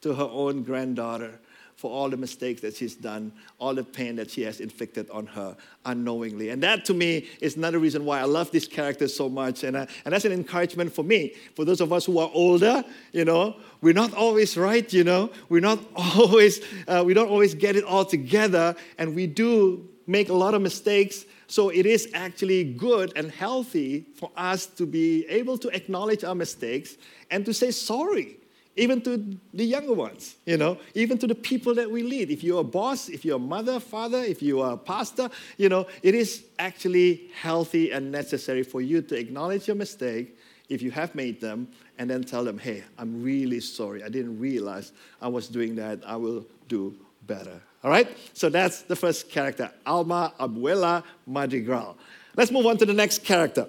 to 0.00 0.14
her 0.14 0.28
own 0.30 0.62
granddaughter 0.62 1.40
for 1.78 1.92
all 1.92 2.10
the 2.10 2.16
mistakes 2.16 2.60
that 2.60 2.74
she's 2.74 2.96
done, 2.96 3.30
all 3.60 3.72
the 3.72 3.84
pain 3.84 4.16
that 4.16 4.28
she 4.28 4.42
has 4.42 4.58
inflicted 4.58 5.08
on 5.10 5.26
her 5.26 5.56
unknowingly. 5.84 6.50
And 6.50 6.60
that 6.64 6.84
to 6.86 6.92
me 6.92 7.28
is 7.40 7.56
another 7.56 7.78
reason 7.78 8.04
why 8.04 8.18
I 8.18 8.24
love 8.24 8.50
this 8.50 8.66
character 8.66 9.06
so 9.06 9.28
much. 9.28 9.62
And, 9.62 9.76
uh, 9.76 9.86
and 10.04 10.12
that's 10.12 10.24
an 10.24 10.32
encouragement 10.32 10.92
for 10.92 11.04
me. 11.04 11.34
For 11.54 11.64
those 11.64 11.80
of 11.80 11.92
us 11.92 12.04
who 12.04 12.18
are 12.18 12.28
older, 12.34 12.84
you 13.12 13.24
know, 13.24 13.54
we're 13.80 13.94
not 13.94 14.12
always 14.12 14.56
right, 14.56 14.92
you 14.92 15.04
know, 15.04 15.30
we're 15.48 15.60
not 15.60 15.78
always, 15.96 16.60
uh, 16.88 17.04
we 17.06 17.14
don't 17.14 17.30
always 17.30 17.54
get 17.54 17.76
it 17.76 17.84
all 17.84 18.04
together, 18.04 18.74
and 18.98 19.14
we 19.14 19.28
do 19.28 19.88
make 20.08 20.30
a 20.30 20.34
lot 20.34 20.54
of 20.54 20.62
mistakes. 20.62 21.26
So 21.46 21.68
it 21.68 21.86
is 21.86 22.08
actually 22.12 22.74
good 22.74 23.12
and 23.14 23.30
healthy 23.30 24.06
for 24.16 24.32
us 24.36 24.66
to 24.66 24.84
be 24.84 25.26
able 25.28 25.56
to 25.58 25.68
acknowledge 25.68 26.24
our 26.24 26.34
mistakes 26.34 26.96
and 27.30 27.46
to 27.46 27.54
say 27.54 27.70
sorry 27.70 28.37
even 28.78 29.00
to 29.02 29.36
the 29.52 29.64
younger 29.64 29.92
ones, 29.92 30.36
you 30.46 30.56
know, 30.56 30.78
even 30.94 31.18
to 31.18 31.26
the 31.26 31.34
people 31.34 31.74
that 31.74 31.90
we 31.90 32.02
lead. 32.02 32.30
If 32.30 32.44
you're 32.44 32.60
a 32.60 32.64
boss, 32.64 33.08
if 33.08 33.24
you're 33.24 33.36
a 33.36 33.40
mother, 33.40 33.80
father, 33.80 34.22
if 34.22 34.40
you 34.40 34.60
are 34.60 34.74
a 34.74 34.76
pastor, 34.78 35.28
you 35.56 35.68
know, 35.68 35.86
it 36.02 36.14
is 36.14 36.44
actually 36.58 37.30
healthy 37.40 37.90
and 37.90 38.12
necessary 38.12 38.62
for 38.62 38.80
you 38.80 39.02
to 39.02 39.16
acknowledge 39.16 39.66
your 39.66 39.76
mistake 39.76 40.38
if 40.68 40.80
you 40.80 40.90
have 40.92 41.14
made 41.14 41.40
them 41.40 41.68
and 41.98 42.08
then 42.08 42.22
tell 42.22 42.44
them, 42.44 42.58
hey, 42.58 42.84
I'm 42.98 43.22
really 43.22 43.60
sorry. 43.60 44.04
I 44.04 44.08
didn't 44.08 44.38
realize 44.38 44.92
I 45.20 45.28
was 45.28 45.48
doing 45.48 45.74
that. 45.76 46.00
I 46.06 46.16
will 46.16 46.46
do 46.68 46.94
better. 47.26 47.60
All 47.82 47.90
right? 47.90 48.16
So 48.32 48.48
that's 48.48 48.82
the 48.82 48.96
first 48.96 49.28
character, 49.28 49.72
Alma 49.86 50.32
Abuela 50.38 51.02
Madrigal. 51.26 51.96
Let's 52.36 52.52
move 52.52 52.66
on 52.66 52.76
to 52.78 52.86
the 52.86 52.92
next 52.92 53.24
character, 53.24 53.66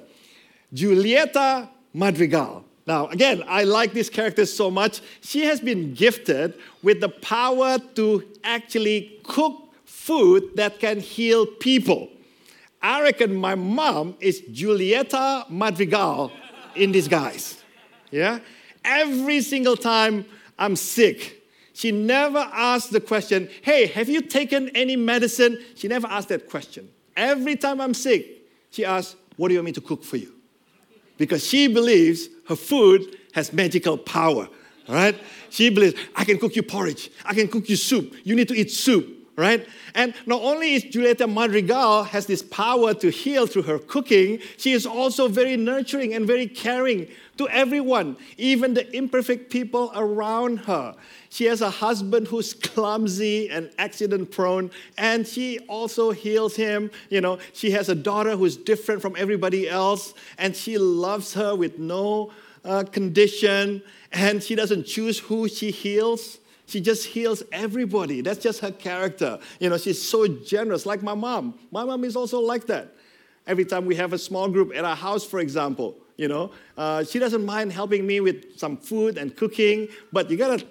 Julieta 0.74 1.68
Madrigal. 1.94 2.66
Now, 2.89 3.05
again, 3.10 3.43
I 3.48 3.65
like 3.65 3.93
this 3.93 4.10
character 4.10 4.48
so 4.48 4.72
much. 4.72 5.01
She 5.22 5.41
has 5.41 5.60
been 5.62 5.93
gifted 5.93 6.55
with 6.81 7.01
the 7.01 7.10
power 7.10 7.77
to 7.93 8.24
actually 8.43 9.19
cook 9.22 9.75
food 9.86 10.55
that 10.55 10.79
can 10.79 11.00
heal 11.00 11.46
people. 11.46 12.10
I 12.81 13.03
reckon 13.03 13.36
my 13.36 13.53
mom 13.53 14.15
is 14.19 14.41
Julieta 14.41 15.48
Madrigal 15.51 16.31
in 16.74 16.91
disguise. 16.91 17.62
Yeah? 18.10 18.39
Every 18.84 19.41
single 19.41 19.77
time 19.77 20.25
I'm 20.58 20.75
sick, 20.75 21.43
she 21.74 21.91
never 21.91 22.39
asks 22.39 22.89
the 22.89 23.01
question, 23.01 23.50
Hey, 23.62 23.86
have 23.86 24.10
you 24.10 24.22
taken 24.22 24.69
any 24.69 24.96
medicine? 24.96 25.63
She 25.75 25.88
never 25.88 26.08
asks 26.08 26.29
that 26.29 26.50
question. 26.50 26.89
Every 27.15 27.55
time 27.55 27.81
I'm 27.81 27.93
sick, 27.93 28.50
she 28.72 28.84
asks, 28.84 29.15
What 29.38 29.50
do 29.50 29.53
you 29.53 29.60
want 29.60 29.65
me 29.67 29.74
to 29.74 29.81
cook 29.81 30.03
for 30.03 30.17
you? 30.17 30.38
Because 31.19 31.45
she 31.45 31.67
believes 31.67 32.27
her 32.47 32.55
food 32.55 33.17
has 33.33 33.53
magical 33.53 33.95
power. 33.95 34.49
All 34.88 34.95
right? 34.95 35.15
She 35.51 35.69
believes, 35.69 35.99
I 36.15 36.25
can 36.25 36.39
cook 36.39 36.55
you 36.55 36.63
porridge, 36.63 37.11
I 37.23 37.35
can 37.35 37.47
cook 37.47 37.69
you 37.69 37.75
soup. 37.75 38.15
You 38.23 38.35
need 38.35 38.47
to 38.47 38.55
eat 38.55 38.71
soup. 38.71 39.18
Right? 39.39 39.65
And 39.96 40.13
not 40.25 40.41
only 40.41 40.74
is 40.74 40.84
Julieta 40.84 41.25
Madrigal 41.25 42.03
has 42.03 42.25
this 42.25 42.43
power 42.43 42.93
to 42.96 43.10
heal 43.10 43.48
through 43.48 43.62
her 43.62 43.79
cooking, 43.79 44.39
she 44.58 44.74
is 44.74 44.86
also 44.86 45.29
very 45.29 45.55
nurturing 45.55 46.13
and 46.13 46.27
very 46.27 46.46
caring 46.46 47.08
to 47.38 47.48
everyone, 47.48 48.17
even 48.38 48.74
the 48.74 48.93
imperfect 48.93 49.50
people 49.50 49.93
around 49.96 50.58
her. 50.58 50.93
She 51.29 51.46
has 51.46 51.62
a 51.62 51.69
husband 51.69 52.27
who's 52.27 52.53
clumsy 52.53 53.50
and 53.50 53.72
accident 53.77 54.29
prone, 54.29 54.72
and 54.98 55.25
she 55.25 55.60
also 55.69 56.12
heals 56.12 56.58
him. 56.58 56.91
You 57.10 57.22
know, 57.22 57.39
she 57.53 57.72
has 57.72 57.88
a 57.88 57.96
daughter 57.96 58.36
who's 58.36 58.58
different 58.58 59.01
from 59.01 59.15
everybody 59.17 59.69
else, 59.69 60.13
and 60.38 60.53
she 60.53 60.77
loves 60.77 61.34
her 61.36 61.55
with 61.55 61.79
no 61.79 62.34
uh, 62.65 62.84
condition, 62.84 63.84
and 64.12 64.43
she 64.43 64.55
doesn't 64.55 64.84
choose 64.84 65.17
who 65.17 65.48
she 65.48 65.72
heals. 65.72 66.39
She 66.69 66.79
just 66.79 67.07
heals 67.07 67.41
everybody. 67.51 68.21
That's 68.21 68.38
just 68.39 68.59
her 68.59 68.71
character. 68.71 69.39
You 69.59 69.69
know, 69.69 69.77
she's 69.77 69.99
so 69.99 70.27
generous, 70.27 70.85
like 70.85 71.01
my 71.01 71.15
mom. 71.15 71.57
My 71.71 71.83
mom 71.83 72.03
is 72.03 72.15
also 72.15 72.39
like 72.39 72.67
that. 72.67 72.95
Every 73.47 73.65
time 73.65 73.88
we 73.88 73.95
have 73.95 74.13
a 74.13 74.19
small 74.19 74.47
group 74.47 74.71
at 74.75 74.85
our 74.85 74.95
house, 74.95 75.25
for 75.25 75.39
example, 75.39 75.97
you 76.15 76.27
know, 76.27 76.51
uh, 76.77 77.03
she 77.03 77.17
doesn't 77.17 77.43
mind 77.43 77.71
helping 77.71 78.05
me 78.05 78.19
with 78.19 78.59
some 78.59 78.77
food 78.77 79.17
and 79.17 79.35
cooking, 79.35 79.88
but 80.13 80.29
you 80.29 80.38
gotta 80.38 80.63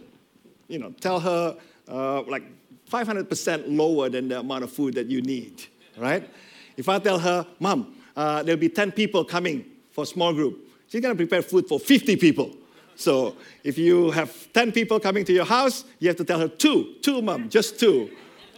you 0.69 0.79
know, 0.79 0.91
tell 1.01 1.19
her 1.19 1.57
uh, 1.89 2.23
like 2.23 2.45
500% 2.89 3.65
lower 3.67 4.09
than 4.09 4.29
the 4.29 4.39
amount 4.39 4.63
of 4.63 4.71
food 4.71 4.95
that 4.95 5.07
you 5.07 5.21
need, 5.21 5.67
right? 5.97 6.29
If 6.77 6.89
I 6.89 7.01
tell 7.01 7.19
her, 7.19 7.45
Mom, 7.59 7.97
uh, 8.15 8.45
there'll 8.45 8.61
be 8.61 8.69
10 8.69 8.93
people 8.93 9.25
coming 9.25 9.65
for 9.91 10.07
small 10.07 10.33
group, 10.33 10.69
she's 10.87 11.01
gonna 11.01 11.17
prepare 11.17 11.43
food 11.43 11.67
for 11.67 11.81
50 11.81 12.15
people. 12.17 12.55
So 12.99 13.37
if 13.65 13.79
you 13.79 14.11
have 14.11 14.53
10 14.53 14.73
people 14.73 15.01
coming 15.01 15.25
to 15.25 15.33
your 15.33 15.45
house, 15.45 15.85
you 15.99 16.09
have 16.09 16.17
to 16.19 16.25
tell 16.25 16.41
her 16.41 16.49
two, 16.49 16.97
two, 17.01 17.23
mom, 17.23 17.49
just 17.49 17.79
two. 17.81 18.11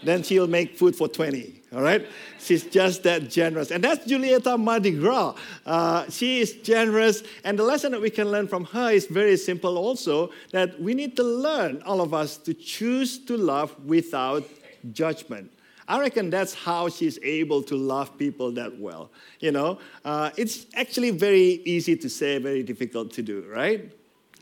Then 0.03 0.23
she'll 0.23 0.49
make 0.49 0.79
food 0.79 0.97
for 0.97 1.09
20 1.09 1.61
all 1.73 1.83
right? 1.83 2.05
She's 2.39 2.65
just 2.65 3.05
that 3.05 3.31
generous. 3.31 3.71
And 3.71 3.85
that's 3.85 4.05
Julieta 4.07 4.59
Madrigal. 4.59 5.37
Uh, 5.65 6.09
she 6.11 6.41
is 6.41 6.55
generous. 6.55 7.23
And 7.45 7.59
the 7.59 7.63
lesson 7.63 7.93
that 7.93 8.01
we 8.01 8.11
can 8.11 8.31
learn 8.31 8.49
from 8.49 8.65
her 8.67 8.91
is 8.91 9.07
very 9.07 9.37
simple 9.37 9.79
also 9.79 10.31
that 10.53 10.81
we 10.81 10.95
need 10.95 11.17
to 11.17 11.23
learn, 11.23 11.83
all 11.83 12.01
of 12.01 12.13
us, 12.13 12.37
to 12.39 12.55
choose 12.55 13.19
to 13.27 13.37
love 13.37 13.75
without 13.85 14.45
judgment. 14.93 15.53
I 15.87 16.01
reckon 16.01 16.31
that's 16.31 16.55
how 16.55 16.89
she's 16.89 17.19
able 17.23 17.63
to 17.65 17.77
love 17.77 18.17
people 18.17 18.53
that 18.53 18.79
well. 18.79 19.11
You 19.41 19.53
know, 19.53 19.79
uh, 20.05 20.31
it's 20.37 20.67
actually 20.75 21.11
very 21.11 21.63
easy 21.65 21.97
to 21.97 22.09
say, 22.09 22.39
very 22.39 22.63
difficult 22.63 23.13
to 23.13 23.23
do, 23.23 23.45
right? 23.49 23.93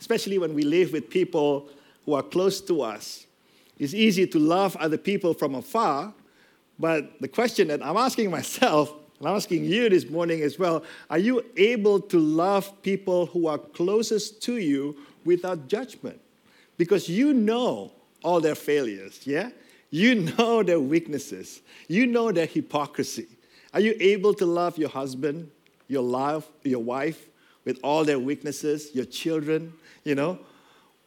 Especially 0.01 0.39
when 0.39 0.55
we 0.55 0.63
live 0.63 0.93
with 0.93 1.11
people 1.11 1.69
who 2.05 2.15
are 2.15 2.23
close 2.23 2.61
to 2.63 2.83
us. 2.83 3.27
It's 3.79 3.95
easy 3.95 4.27
to 4.27 4.39
love 4.39 4.77
other 4.77 4.99
people 4.99 5.35
from 5.35 5.55
afar, 5.55 6.13
but 6.79 7.21
the 7.21 7.29
question 7.29 7.69
that 7.69 7.85
I'm 7.85 7.97
asking 7.97 8.31
myself, 8.31 8.93
and 9.19 9.29
I'm 9.29 9.37
asking 9.37 9.65
you 9.65 9.89
this 9.89 10.09
morning 10.09 10.43
as 10.43 10.59
well, 10.59 10.85
are 11.11 11.19
you 11.19 11.45
able 11.57 12.01
to 12.01 12.19
love 12.19 12.83
people 12.83 13.27
who 13.27 13.47
are 13.47 13.59
closest 13.59 14.43
to 14.43 14.57
you 14.57 14.97
without 15.25 15.69
judgment? 15.69 16.21
Because 16.77 17.09
you 17.09 17.33
know 17.33 17.93
all 18.23 18.41
their 18.41 18.55
failures, 18.55 19.21
yeah? 19.25 19.51
You 19.91 20.15
know 20.37 20.63
their 20.63 20.81
weaknesses. 20.81 21.61
You 21.89 22.07
know 22.07 22.31
their 22.31 22.47
hypocrisy. 22.47 23.27
Are 23.75 23.81
you 23.81 23.97
able 24.01 24.35
to 24.35 24.47
love 24.47 24.79
your 24.79 24.89
husband, 24.89 25.51
your 25.89 26.43
your 26.65 26.83
wife 26.83 27.28
with 27.69 27.79
all 27.85 28.03
their 28.03 28.19
weaknesses, 28.19 28.95
your 28.95 29.05
children, 29.05 29.75
you 30.03 30.15
know? 30.15 30.39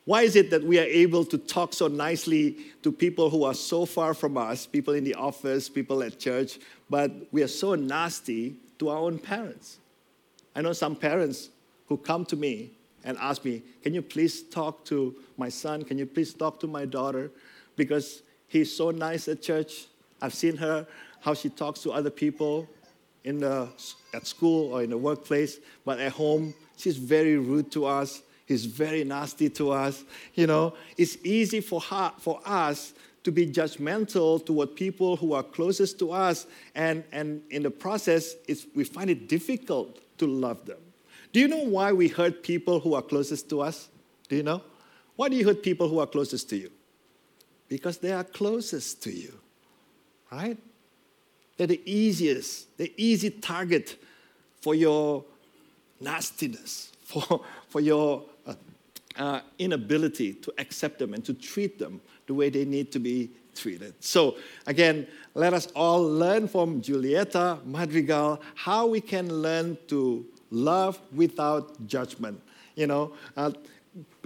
Why 0.06 0.22
is 0.22 0.36
it 0.36 0.52
that 0.52 0.64
we 0.64 0.78
are 0.78 0.84
able 0.84 1.26
to 1.26 1.40
talk 1.40 1.74
so 1.74 1.88
nicely 1.88 2.56
to 2.84 2.92
people 2.92 3.32
who 3.32 3.46
are 3.46 3.56
so 3.56 3.84
far 3.84 4.14
from 4.14 4.38
us, 4.38 4.68
people 4.68 4.94
in 4.94 5.04
the 5.04 5.16
office, 5.16 5.70
people 5.70 6.04
at 6.04 6.20
church, 6.20 6.60
but 6.88 7.12
we 7.32 7.42
are 7.42 7.48
so 7.48 7.74
nasty 7.74 8.58
to 8.78 8.90
our 8.90 9.00
own 9.00 9.18
parents? 9.18 9.80
I 10.56 10.62
know 10.62 10.72
some 10.72 10.96
parents 10.96 11.50
who 11.88 11.98
come 11.98 12.26
to 12.26 12.36
me 12.36 12.74
and 13.04 13.18
ask 13.18 13.44
me, 13.44 13.64
Can 13.82 13.96
you 13.96 14.04
please 14.04 14.44
talk 14.44 14.86
to 14.86 15.16
my 15.38 15.50
son? 15.50 15.84
Can 15.84 15.98
you 15.98 16.06
please 16.06 16.32
talk 16.32 16.60
to 16.60 16.68
my 16.68 16.86
daughter? 16.86 17.32
Because 17.76 18.22
he's 18.48 18.72
so 18.72 18.92
nice 18.92 19.28
at 19.28 19.42
church. 19.42 19.88
I've 20.22 20.36
seen 20.36 20.58
her, 20.58 20.86
how 21.22 21.34
she 21.34 21.50
talks 21.50 21.80
to 21.82 21.92
other 21.92 22.12
people 22.12 22.70
in 23.24 23.40
the, 23.40 23.68
at 24.14 24.28
school 24.28 24.74
or 24.74 24.84
in 24.84 24.90
the 24.90 24.98
workplace, 24.98 25.60
but 25.86 26.00
at 26.00 26.12
home, 26.12 26.54
she's 26.78 26.98
very 26.98 27.38
rude 27.38 27.72
to 27.72 27.86
us. 27.86 28.22
He's 28.46 28.66
very 28.66 29.04
nasty 29.04 29.50
to 29.52 29.72
us. 29.72 30.04
You 30.36 30.48
know, 30.48 30.74
it's 30.98 31.18
easy 31.24 31.62
for, 31.62 31.80
her, 31.80 32.12
for 32.20 32.42
us 32.46 32.94
to 33.24 33.32
be 33.32 33.48
judgmental 33.48 34.44
toward 34.46 34.76
people 34.76 35.16
who 35.16 35.34
are 35.34 35.44
closest 35.44 36.00
to 36.00 36.12
us, 36.12 36.48
and, 36.76 37.04
and 37.12 37.42
in 37.50 37.64
the 37.64 37.72
process, 37.72 38.36
we 38.76 38.84
find 38.84 39.10
it 39.10 39.30
difficult 39.30 40.00
to 40.18 40.28
love 40.28 40.66
them. 40.66 40.80
Do 41.32 41.40
you 41.40 41.48
know 41.48 41.64
why 41.64 41.94
we 41.94 42.08
hurt 42.08 42.44
people 42.44 42.80
who 42.80 42.94
are 42.94 43.02
closest 43.02 43.50
to 43.52 43.62
us? 43.62 43.90
Do 44.28 44.36
you 44.36 44.44
know? 44.44 44.62
Why 45.16 45.30
do 45.30 45.36
you 45.36 45.46
hurt 45.46 45.62
people 45.64 45.88
who 45.88 46.00
are 46.00 46.08
closest 46.08 46.50
to 46.50 46.58
you? 46.58 46.72
Because 47.70 48.00
they 48.00 48.12
are 48.12 48.24
closest 48.24 49.02
to 49.04 49.12
you, 49.12 49.34
right? 50.32 50.58
They're 51.62 51.68
the 51.68 51.82
easiest, 51.86 52.76
the 52.80 52.92
easy 52.98 53.30
target 53.30 53.96
for 54.62 54.74
your 54.74 55.24
nastiness, 56.00 56.92
for, 57.04 57.42
for 57.70 57.80
your 57.80 58.24
uh, 58.48 58.56
uh, 59.16 59.42
inability 59.60 60.34
to 60.34 60.52
accept 60.58 60.98
them 60.98 61.14
and 61.14 61.24
to 61.24 61.36
treat 61.36 61.78
them 61.78 62.02
the 62.26 62.34
way 62.34 62.50
they 62.50 62.66
need 62.66 62.92
to 62.94 63.00
be 63.00 63.30
treated. 63.54 63.94
So, 64.04 64.38
again, 64.66 65.06
let 65.36 65.54
us 65.54 65.68
all 65.76 66.02
learn 66.02 66.48
from 66.48 66.82
Julieta 66.82 67.64
Madrigal 67.64 68.42
how 68.56 68.88
we 68.88 69.00
can 69.00 69.32
learn 69.32 69.78
to 69.90 70.26
love 70.50 71.00
without 71.14 71.86
judgment. 71.86 72.42
You 72.74 72.88
know, 72.88 73.14
uh, 73.38 73.52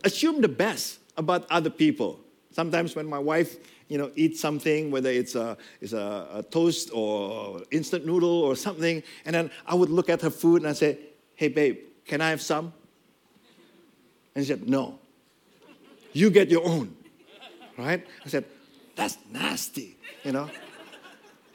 assume 0.06 0.40
the 0.40 0.48
best 0.48 1.00
about 1.18 1.46
other 1.52 1.70
people. 1.70 2.18
Sometimes 2.52 2.96
when 2.96 3.08
my 3.08 3.20
wife, 3.20 3.58
you 3.88 3.98
know, 3.98 4.12
eat 4.16 4.38
something, 4.38 4.92
whether 4.92 5.10
it's 5.10 5.36
a, 5.36 5.58
it's 5.80 5.94
a, 5.94 6.28
a 6.34 6.44
toast 6.44 6.90
or 6.94 7.62
instant 7.72 8.06
noodle 8.06 8.42
or 8.42 8.56
something, 8.56 9.04
and 9.26 9.36
then 9.36 9.52
I 9.66 9.76
would 9.76 9.90
look 9.90 10.10
at 10.10 10.22
her 10.22 10.30
food 10.30 10.62
and 10.62 10.70
I 10.70 10.74
say, 10.74 10.98
"Hey, 11.36 11.50
babe, 11.50 11.78
can 12.06 12.22
I 12.22 12.30
have 12.30 12.42
some?" 12.42 12.74
And 14.34 14.44
she 14.44 14.50
said, 14.50 14.68
"No. 14.68 15.00
You 16.14 16.30
get 16.30 16.50
your 16.50 16.66
own." 16.66 16.96
Right? 17.78 18.06
I 18.26 18.30
said, 18.30 18.46
"That's 18.96 19.18
nasty," 19.32 19.98
you 20.24 20.32
know. 20.32 20.50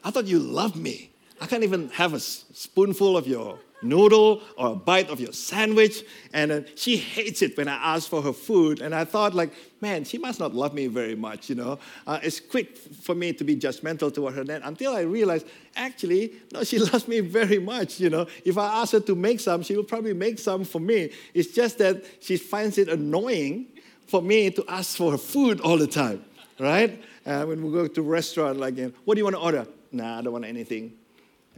I 0.03 0.11
thought 0.11 0.25
you 0.25 0.39
loved 0.39 0.75
me. 0.75 1.11
I 1.39 1.47
can't 1.47 1.63
even 1.63 1.89
have 1.89 2.13
a 2.13 2.19
spoonful 2.19 3.17
of 3.17 3.27
your 3.27 3.59
noodle 3.81 4.41
or 4.57 4.73
a 4.73 4.75
bite 4.75 5.09
of 5.09 5.19
your 5.19 5.33
sandwich. 5.33 6.03
And 6.33 6.65
she 6.75 6.97
hates 6.97 7.41
it 7.41 7.57
when 7.57 7.67
I 7.67 7.95
ask 7.95 8.09
for 8.09 8.21
her 8.21 8.33
food. 8.33 8.81
And 8.81 8.93
I 8.93 9.05
thought, 9.05 9.33
like, 9.33 9.53
man, 9.81 10.03
she 10.03 10.17
must 10.17 10.39
not 10.39 10.53
love 10.53 10.73
me 10.73 10.87
very 10.87 11.15
much, 11.15 11.49
you 11.49 11.55
know. 11.55 11.79
Uh, 12.05 12.19
it's 12.21 12.39
quick 12.39 12.77
for 12.77 13.15
me 13.15 13.33
to 13.33 13.43
be 13.43 13.55
judgmental 13.55 14.13
toward 14.13 14.35
her 14.35 14.43
then 14.43 14.61
until 14.63 14.95
I 14.95 15.01
realized, 15.01 15.47
actually, 15.75 16.33
no, 16.51 16.63
she 16.63 16.79
loves 16.91 17.07
me 17.07 17.19
very 17.19 17.59
much, 17.59 17.99
you 17.99 18.09
know. 18.09 18.27
If 18.45 18.57
I 18.57 18.81
ask 18.81 18.93
her 18.93 18.99
to 19.01 19.15
make 19.15 19.39
some, 19.39 19.63
she 19.63 19.75
will 19.75 19.83
probably 19.83 20.13
make 20.13 20.39
some 20.39 20.63
for 20.63 20.79
me. 20.79 21.11
It's 21.33 21.53
just 21.53 21.77
that 21.79 22.03
she 22.19 22.37
finds 22.37 22.77
it 22.77 22.89
annoying 22.89 23.67
for 24.07 24.21
me 24.21 24.51
to 24.51 24.65
ask 24.67 24.97
for 24.97 25.11
her 25.11 25.17
food 25.17 25.61
all 25.61 25.77
the 25.77 25.87
time, 25.87 26.23
right? 26.59 27.01
Uh, 27.25 27.45
when 27.45 27.63
we 27.63 27.71
go 27.71 27.87
to 27.87 28.01
restaurant, 28.01 28.59
like, 28.59 28.77
what 29.05 29.15
do 29.15 29.19
you 29.19 29.23
want 29.23 29.35
to 29.35 29.41
order? 29.41 29.67
Nah, 29.91 30.19
I 30.19 30.21
don't 30.21 30.33
want 30.33 30.45
anything. 30.45 30.93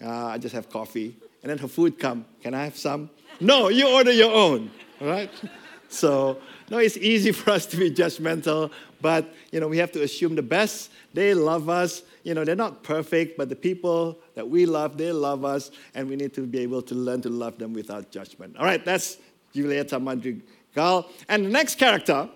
Uh, 0.04 0.28
I 0.28 0.38
just 0.38 0.54
have 0.54 0.70
coffee 0.70 1.16
and 1.44 1.52
then 1.52 1.58
her 1.60 1.68
food 1.68 2.00
come. 2.00 2.26
Can 2.42 2.54
I 2.54 2.64
have 2.64 2.78
some? 2.78 3.10
No, 3.40 3.70
you 3.70 3.88
order 3.90 4.12
your 4.12 4.34
own, 4.34 4.72
right? 5.00 5.30
So, 5.90 6.40
no, 6.72 6.80
it's 6.80 6.98
easy 6.98 7.32
for 7.32 7.52
us 7.52 7.66
to 7.68 7.78
be 7.78 7.92
judgmental, 7.92 8.72
but 9.02 9.32
you 9.52 9.60
know, 9.60 9.68
we 9.68 9.78
have 9.78 9.92
to 9.92 10.02
assume 10.02 10.36
the 10.36 10.42
best. 10.42 10.90
They 11.14 11.34
love 11.34 11.70
us. 11.70 12.02
You 12.24 12.34
know, 12.34 12.46
they're 12.46 12.56
not 12.56 12.84
perfect, 12.84 13.38
but 13.38 13.50
the 13.50 13.56
people 13.56 14.18
that 14.34 14.48
we 14.50 14.66
love, 14.66 14.98
they 14.98 15.12
love 15.12 15.44
us, 15.44 15.72
and 15.94 16.10
we 16.10 16.16
need 16.16 16.34
to 16.36 16.42
be 16.42 16.60
able 16.60 16.82
to 16.84 16.96
learn 16.96 17.22
to 17.22 17.30
love 17.30 17.58
them 17.60 17.74
without 17.74 18.10
judgment. 18.10 18.56
All 18.58 18.66
right, 18.66 18.84
that's 18.84 19.18
Julieta 19.54 20.02
Madrigal. 20.02 21.10
And 21.28 21.46
the 21.46 21.50
next 21.50 21.76
character 21.76 22.30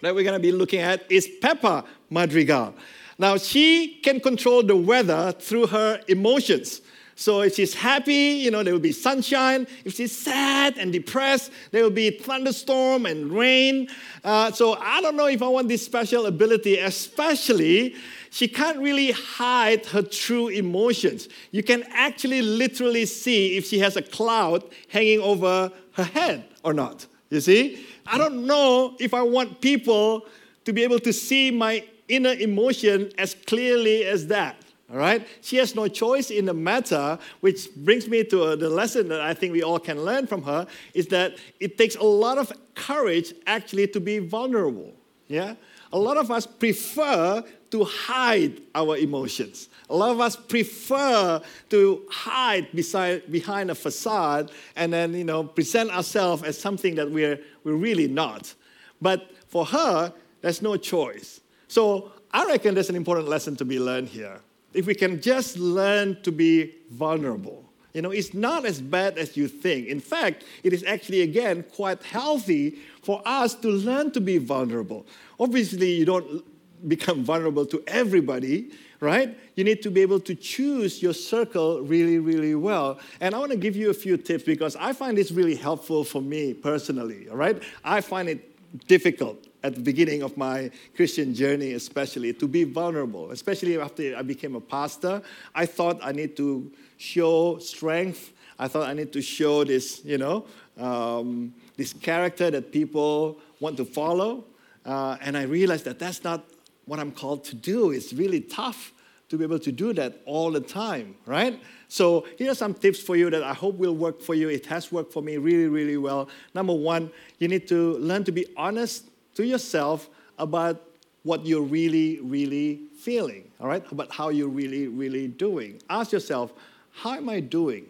that 0.00 0.14
we're 0.14 0.24
going 0.24 0.34
to 0.34 0.40
be 0.40 0.52
looking 0.52 0.80
at 0.80 1.10
is 1.10 1.28
Pepa 1.40 1.84
Madrigal. 2.10 2.74
Now, 3.18 3.36
she 3.36 4.00
can 4.02 4.18
control 4.18 4.62
the 4.64 4.76
weather 4.76 5.32
through 5.32 5.68
her 5.68 6.00
emotions. 6.08 6.80
So 7.16 7.42
if 7.42 7.54
she's 7.54 7.74
happy, 7.74 8.12
you 8.12 8.50
know, 8.50 8.62
there 8.62 8.72
will 8.72 8.80
be 8.80 8.92
sunshine. 8.92 9.66
If 9.84 9.94
she's 9.94 10.16
sad 10.16 10.78
and 10.78 10.92
depressed, 10.92 11.52
there 11.70 11.82
will 11.82 11.90
be 11.90 12.10
thunderstorm 12.10 13.06
and 13.06 13.30
rain. 13.30 13.88
Uh, 14.24 14.50
so 14.50 14.74
I 14.80 15.00
don't 15.00 15.16
know 15.16 15.26
if 15.26 15.42
I 15.42 15.48
want 15.48 15.68
this 15.68 15.84
special 15.84 16.26
ability, 16.26 16.78
especially 16.78 17.94
she 18.30 18.48
can't 18.48 18.78
really 18.78 19.12
hide 19.12 19.86
her 19.86 20.02
true 20.02 20.48
emotions. 20.48 21.28
You 21.52 21.62
can 21.62 21.84
actually 21.90 22.42
literally 22.42 23.06
see 23.06 23.56
if 23.56 23.66
she 23.66 23.78
has 23.78 23.96
a 23.96 24.02
cloud 24.02 24.64
hanging 24.88 25.20
over 25.20 25.70
her 25.92 26.04
head 26.04 26.44
or 26.64 26.74
not. 26.74 27.06
You 27.30 27.40
see? 27.40 27.86
I 28.06 28.18
don't 28.18 28.46
know 28.46 28.96
if 28.98 29.14
I 29.14 29.22
want 29.22 29.60
people 29.60 30.26
to 30.64 30.72
be 30.72 30.82
able 30.82 30.98
to 31.00 31.12
see 31.12 31.50
my 31.50 31.84
inner 32.08 32.32
emotion 32.32 33.12
as 33.18 33.34
clearly 33.46 34.04
as 34.04 34.26
that. 34.26 34.56
All 34.94 35.00
right? 35.00 35.26
She 35.40 35.56
has 35.56 35.74
no 35.74 35.88
choice 35.88 36.30
in 36.30 36.44
the 36.44 36.54
matter, 36.54 37.18
which 37.40 37.74
brings 37.74 38.06
me 38.06 38.22
to 38.24 38.44
uh, 38.44 38.56
the 38.56 38.70
lesson 38.70 39.08
that 39.08 39.20
I 39.20 39.34
think 39.34 39.52
we 39.52 39.60
all 39.60 39.80
can 39.80 40.04
learn 40.04 40.28
from 40.28 40.44
her 40.44 40.68
is 40.94 41.08
that 41.08 41.34
it 41.58 41.76
takes 41.76 41.96
a 41.96 42.04
lot 42.04 42.38
of 42.38 42.52
courage 42.76 43.34
actually 43.44 43.88
to 43.88 43.98
be 43.98 44.20
vulnerable. 44.20 44.92
Yeah? 45.26 45.56
A 45.92 45.98
lot 45.98 46.16
of 46.16 46.30
us 46.30 46.46
prefer 46.46 47.42
to 47.72 47.84
hide 47.84 48.60
our 48.72 48.96
emotions. 48.96 49.68
A 49.90 49.96
lot 49.96 50.12
of 50.12 50.20
us 50.20 50.36
prefer 50.36 51.42
to 51.70 52.02
hide 52.08 52.68
beside, 52.72 53.32
behind 53.32 53.72
a 53.72 53.74
facade 53.74 54.52
and 54.76 54.92
then, 54.92 55.12
you 55.12 55.24
know, 55.24 55.42
present 55.42 55.90
ourselves 55.90 56.44
as 56.44 56.56
something 56.56 56.94
that 56.94 57.10
we're, 57.10 57.40
we're 57.64 57.74
really 57.74 58.06
not. 58.06 58.54
But 59.02 59.28
for 59.48 59.66
her, 59.66 60.12
there's 60.40 60.62
no 60.62 60.76
choice. 60.76 61.40
So 61.66 62.12
I 62.32 62.44
reckon 62.44 62.74
there's 62.74 62.90
an 62.90 62.96
important 62.96 63.26
lesson 63.26 63.56
to 63.56 63.64
be 63.64 63.80
learned 63.80 64.06
here 64.06 64.40
if 64.74 64.86
we 64.86 64.94
can 64.94 65.20
just 65.20 65.56
learn 65.56 66.20
to 66.22 66.32
be 66.32 66.74
vulnerable. 66.90 67.64
You 67.94 68.02
know, 68.02 68.10
it's 68.10 68.34
not 68.34 68.64
as 68.66 68.80
bad 68.80 69.18
as 69.18 69.36
you 69.36 69.46
think. 69.46 69.86
In 69.86 70.00
fact, 70.00 70.44
it 70.64 70.72
is 70.72 70.82
actually, 70.84 71.22
again, 71.22 71.64
quite 71.74 72.02
healthy 72.02 72.78
for 73.02 73.22
us 73.24 73.54
to 73.54 73.68
learn 73.68 74.10
to 74.12 74.20
be 74.20 74.38
vulnerable. 74.38 75.06
Obviously, 75.38 75.92
you 75.92 76.04
don't 76.04 76.44
become 76.88 77.24
vulnerable 77.24 77.64
to 77.66 77.82
everybody, 77.86 78.72
right? 78.98 79.38
You 79.54 79.62
need 79.62 79.80
to 79.82 79.90
be 79.90 80.02
able 80.02 80.18
to 80.20 80.34
choose 80.34 81.02
your 81.02 81.14
circle 81.14 81.82
really, 81.82 82.18
really 82.18 82.56
well. 82.56 82.98
And 83.20 83.32
I 83.32 83.38
want 83.38 83.52
to 83.52 83.58
give 83.58 83.76
you 83.76 83.90
a 83.90 83.94
few 83.94 84.16
tips 84.16 84.42
because 84.42 84.74
I 84.74 84.92
find 84.92 85.16
this 85.16 85.30
really 85.30 85.54
helpful 85.54 86.02
for 86.02 86.20
me 86.20 86.52
personally, 86.52 87.28
all 87.28 87.36
right? 87.36 87.62
I 87.84 88.00
find 88.00 88.28
it 88.28 88.86
difficult 88.88 89.43
at 89.64 89.74
the 89.74 89.80
beginning 89.80 90.22
of 90.22 90.36
my 90.36 90.70
Christian 90.94 91.34
journey, 91.34 91.72
especially, 91.72 92.34
to 92.34 92.46
be 92.46 92.64
vulnerable, 92.64 93.30
especially 93.30 93.80
after 93.80 94.14
I 94.14 94.20
became 94.20 94.54
a 94.54 94.60
pastor. 94.60 95.22
I 95.54 95.64
thought 95.64 95.98
I 96.02 96.12
need 96.12 96.36
to 96.36 96.70
show 96.98 97.58
strength. 97.58 98.34
I 98.58 98.68
thought 98.68 98.86
I 98.88 98.92
need 98.92 99.10
to 99.14 99.22
show 99.22 99.64
this, 99.64 100.04
you 100.04 100.18
know, 100.18 100.44
um, 100.78 101.54
this 101.78 101.94
character 101.94 102.50
that 102.50 102.72
people 102.72 103.38
want 103.58 103.78
to 103.78 103.86
follow. 103.86 104.44
Uh, 104.84 105.16
and 105.22 105.36
I 105.36 105.44
realized 105.44 105.86
that 105.86 105.98
that's 105.98 106.22
not 106.22 106.44
what 106.84 107.00
I'm 107.00 107.10
called 107.10 107.42
to 107.44 107.56
do. 107.56 107.90
It's 107.90 108.12
really 108.12 108.42
tough 108.42 108.92
to 109.30 109.38
be 109.38 109.44
able 109.44 109.58
to 109.60 109.72
do 109.72 109.94
that 109.94 110.20
all 110.26 110.50
the 110.50 110.60
time, 110.60 111.16
right? 111.24 111.58
So 111.88 112.26
here 112.36 112.50
are 112.50 112.54
some 112.54 112.74
tips 112.74 113.00
for 113.00 113.16
you 113.16 113.30
that 113.30 113.42
I 113.42 113.54
hope 113.54 113.76
will 113.76 113.96
work 113.96 114.20
for 114.20 114.34
you. 114.34 114.50
It 114.50 114.66
has 114.66 114.92
worked 114.92 115.10
for 115.10 115.22
me 115.22 115.38
really, 115.38 115.68
really 115.68 115.96
well. 115.96 116.28
Number 116.52 116.74
one, 116.74 117.10
you 117.38 117.48
need 117.48 117.66
to 117.68 117.94
learn 117.94 118.24
to 118.24 118.32
be 118.32 118.44
honest 118.58 119.08
to 119.34 119.46
yourself 119.46 120.08
about 120.38 120.82
what 121.22 121.46
you're 121.46 121.62
really, 121.62 122.20
really 122.20 122.80
feeling, 122.98 123.50
all 123.60 123.68
right? 123.68 123.84
About 123.90 124.12
how 124.12 124.28
you're 124.28 124.48
really, 124.48 124.88
really 124.88 125.26
doing. 125.26 125.80
Ask 125.88 126.12
yourself, 126.12 126.52
how 126.92 127.14
am 127.14 127.28
I 127.28 127.40
doing 127.40 127.86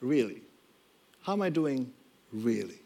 really? 0.00 0.42
How 1.22 1.32
am 1.32 1.42
I 1.42 1.48
doing 1.48 1.90
really? 2.32 2.80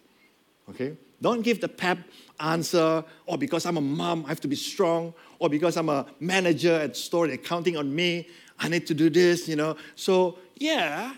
Okay? 0.71 0.97
Don't 1.21 1.43
give 1.43 1.61
the 1.61 1.69
pep 1.69 1.99
answer, 2.39 2.79
or 2.79 3.05
oh, 3.27 3.37
because 3.37 3.67
I'm 3.67 3.77
a 3.77 3.81
mom, 3.81 4.25
I 4.25 4.29
have 4.29 4.41
to 4.43 4.49
be 4.49 4.55
strong, 4.55 5.13
or 5.41 5.49
because 5.49 5.77
I'm 5.77 5.89
a 5.89 6.07
manager 6.21 6.73
at 6.73 6.97
store, 6.97 7.27
they're 7.27 7.37
counting 7.37 7.77
on 7.77 7.93
me, 7.93 8.29
I 8.61 8.69
need 8.69 8.87
to 8.87 8.95
do 8.95 9.11
this, 9.11 9.49
you 9.49 9.57
know. 9.57 9.77
So, 9.97 10.39
yeah, 10.57 11.15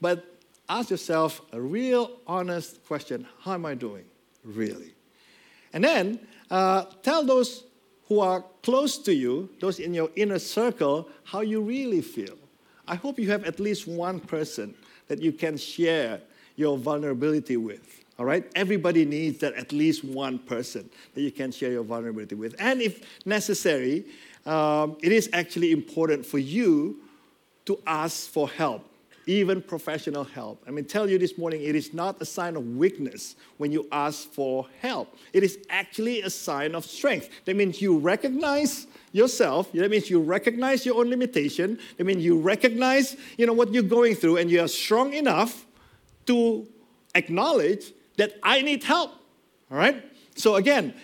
but 0.00 0.24
ask 0.68 0.90
yourself 0.90 1.40
a 1.52 1.60
real 1.60 2.10
honest 2.26 2.84
question 2.86 3.26
How 3.40 3.54
am 3.54 3.66
I 3.66 3.74
doing 3.74 4.04
really? 4.42 4.94
And 5.72 5.82
then 5.84 6.20
uh, 6.54 6.84
tell 7.02 7.24
those 7.24 7.64
who 8.06 8.20
are 8.20 8.44
close 8.62 8.96
to 8.96 9.12
you, 9.12 9.48
those 9.58 9.80
in 9.80 9.92
your 9.92 10.08
inner 10.14 10.38
circle, 10.38 11.08
how 11.24 11.40
you 11.40 11.60
really 11.60 12.00
feel. 12.00 12.36
I 12.86 12.94
hope 12.94 13.18
you 13.18 13.28
have 13.32 13.44
at 13.44 13.58
least 13.58 13.88
one 13.88 14.20
person 14.20 14.72
that 15.08 15.20
you 15.20 15.32
can 15.32 15.56
share 15.56 16.20
your 16.54 16.78
vulnerability 16.78 17.56
with. 17.56 18.04
All 18.20 18.24
right? 18.24 18.48
Everybody 18.54 19.04
needs 19.04 19.38
that 19.38 19.54
at 19.54 19.72
least 19.72 20.04
one 20.04 20.38
person 20.38 20.88
that 21.14 21.22
you 21.22 21.32
can 21.32 21.50
share 21.50 21.72
your 21.72 21.82
vulnerability 21.82 22.36
with. 22.36 22.54
And 22.60 22.80
if 22.80 23.02
necessary, 23.26 24.04
um, 24.46 24.96
it 25.02 25.10
is 25.10 25.28
actually 25.32 25.72
important 25.72 26.24
for 26.24 26.38
you 26.38 27.00
to 27.64 27.80
ask 27.84 28.30
for 28.30 28.48
help, 28.48 28.88
even 29.26 29.62
professional 29.62 30.24
help. 30.24 30.62
I 30.66 30.70
mean, 30.70 30.84
tell 30.84 31.08
you 31.08 31.18
this 31.18 31.38
morning, 31.38 31.62
it 31.62 31.74
is 31.74 31.94
not 31.94 32.20
a 32.20 32.24
sign 32.24 32.56
of 32.56 32.76
weakness 32.76 33.36
when 33.58 33.72
you 33.72 33.88
ask 33.90 34.28
for 34.30 34.66
help. 34.80 35.16
It 35.32 35.42
is 35.42 35.58
actually 35.70 36.22
a 36.22 36.30
sign 36.30 36.74
of 36.74 36.84
strength. 36.84 37.28
That 37.44 37.56
means 37.56 37.80
you 37.80 37.98
recognize 37.98 38.86
yourself. 39.12 39.72
That 39.72 39.90
means 39.90 40.10
you 40.10 40.20
recognize 40.20 40.84
your 40.84 40.96
own 40.96 41.08
limitation. 41.08 41.78
That 41.96 42.04
means 42.04 42.24
you 42.24 42.38
recognize, 42.38 43.16
you 43.38 43.46
know, 43.46 43.52
what 43.52 43.72
you're 43.72 43.82
going 43.82 44.14
through, 44.14 44.38
and 44.38 44.50
you 44.50 44.60
are 44.62 44.68
strong 44.68 45.14
enough 45.14 45.66
to 46.26 46.66
acknowledge 47.14 47.92
that 48.16 48.34
I 48.42 48.62
need 48.62 48.84
help. 48.84 49.12
All 49.70 49.78
right? 49.78 50.04
So 50.36 50.56
again, 50.56 50.94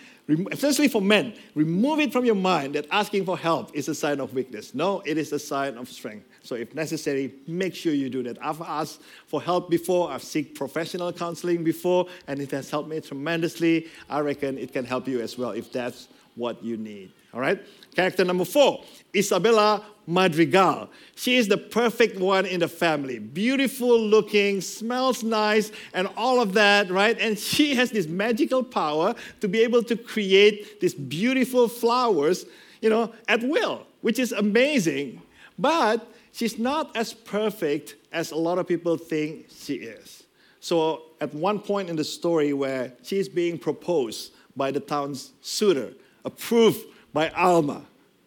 especially 0.51 0.87
for 0.87 1.01
men, 1.01 1.33
remove 1.55 1.99
it 1.99 2.11
from 2.11 2.25
your 2.25 2.35
mind 2.35 2.75
that 2.75 2.85
asking 2.91 3.25
for 3.25 3.37
help 3.37 3.75
is 3.75 3.87
a 3.87 3.95
sign 3.95 4.19
of 4.19 4.33
weakness. 4.33 4.73
No, 4.73 5.01
it 5.05 5.17
is 5.17 5.31
a 5.31 5.39
sign 5.39 5.77
of 5.77 5.89
strength. 5.89 6.27
So 6.43 6.55
if 6.55 6.73
necessary, 6.75 7.33
make 7.47 7.75
sure 7.75 7.93
you 7.93 8.09
do 8.09 8.23
that. 8.23 8.37
I've 8.43 8.61
asked 8.61 9.01
for 9.27 9.41
help 9.41 9.69
before, 9.69 10.11
I've 10.11 10.23
sought 10.23 10.53
professional 10.55 11.11
counseling 11.13 11.63
before, 11.63 12.07
and 12.27 12.39
it 12.39 12.51
has 12.51 12.69
helped 12.69 12.89
me 12.89 12.99
tremendously. 13.01 13.87
I 14.09 14.19
reckon 14.19 14.57
it 14.57 14.73
can 14.73 14.85
help 14.85 15.07
you 15.07 15.21
as 15.21 15.37
well 15.37 15.51
if 15.51 15.71
that's 15.71 16.07
what 16.35 16.63
you 16.63 16.77
need. 16.77 17.11
All 17.33 17.39
right? 17.39 17.61
Character 17.95 18.23
number 18.23 18.45
four, 18.45 18.83
Isabela 19.13 19.83
Madrigal. 20.07 20.89
She 21.15 21.35
is 21.37 21.47
the 21.47 21.57
perfect 21.57 22.19
one 22.19 22.45
in 22.45 22.61
the 22.61 22.67
family. 22.67 23.19
Beautiful 23.19 23.99
looking, 23.99 24.61
smells 24.61 25.23
nice, 25.23 25.71
and 25.93 26.07
all 26.17 26.41
of 26.41 26.53
that, 26.53 26.89
right? 26.89 27.17
And 27.19 27.37
she 27.37 27.75
has 27.75 27.91
this 27.91 28.07
magical 28.07 28.63
power 28.63 29.13
to 29.41 29.47
be 29.47 29.61
able 29.61 29.83
to 29.83 29.95
create 29.95 30.79
these 30.79 30.93
beautiful 30.93 31.67
flowers, 31.67 32.45
you 32.81 32.89
know, 32.89 33.13
at 33.27 33.43
will, 33.43 33.85
which 34.01 34.19
is 34.19 34.31
amazing. 34.31 35.21
But 35.59 36.07
she's 36.31 36.57
not 36.57 36.95
as 36.95 37.13
perfect 37.13 37.95
as 38.11 38.31
a 38.31 38.37
lot 38.37 38.57
of 38.57 38.67
people 38.67 38.97
think 38.97 39.47
she 39.49 39.75
is. 39.75 40.23
So, 40.59 41.03
at 41.19 41.33
one 41.33 41.59
point 41.59 41.89
in 41.89 41.95
the 41.95 42.03
story 42.03 42.53
where 42.53 42.93
she's 43.01 43.27
being 43.27 43.57
proposed 43.57 44.31
by 44.55 44.71
the 44.71 44.79
town's 44.79 45.31
suitor, 45.41 45.93
approved 46.23 46.85
by 47.13 47.29
Alma, 47.29 47.83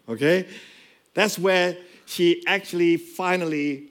okay? 0.08 0.46
That's 1.14 1.38
where 1.38 1.76
she 2.06 2.44
actually 2.46 2.96
finally 2.96 3.88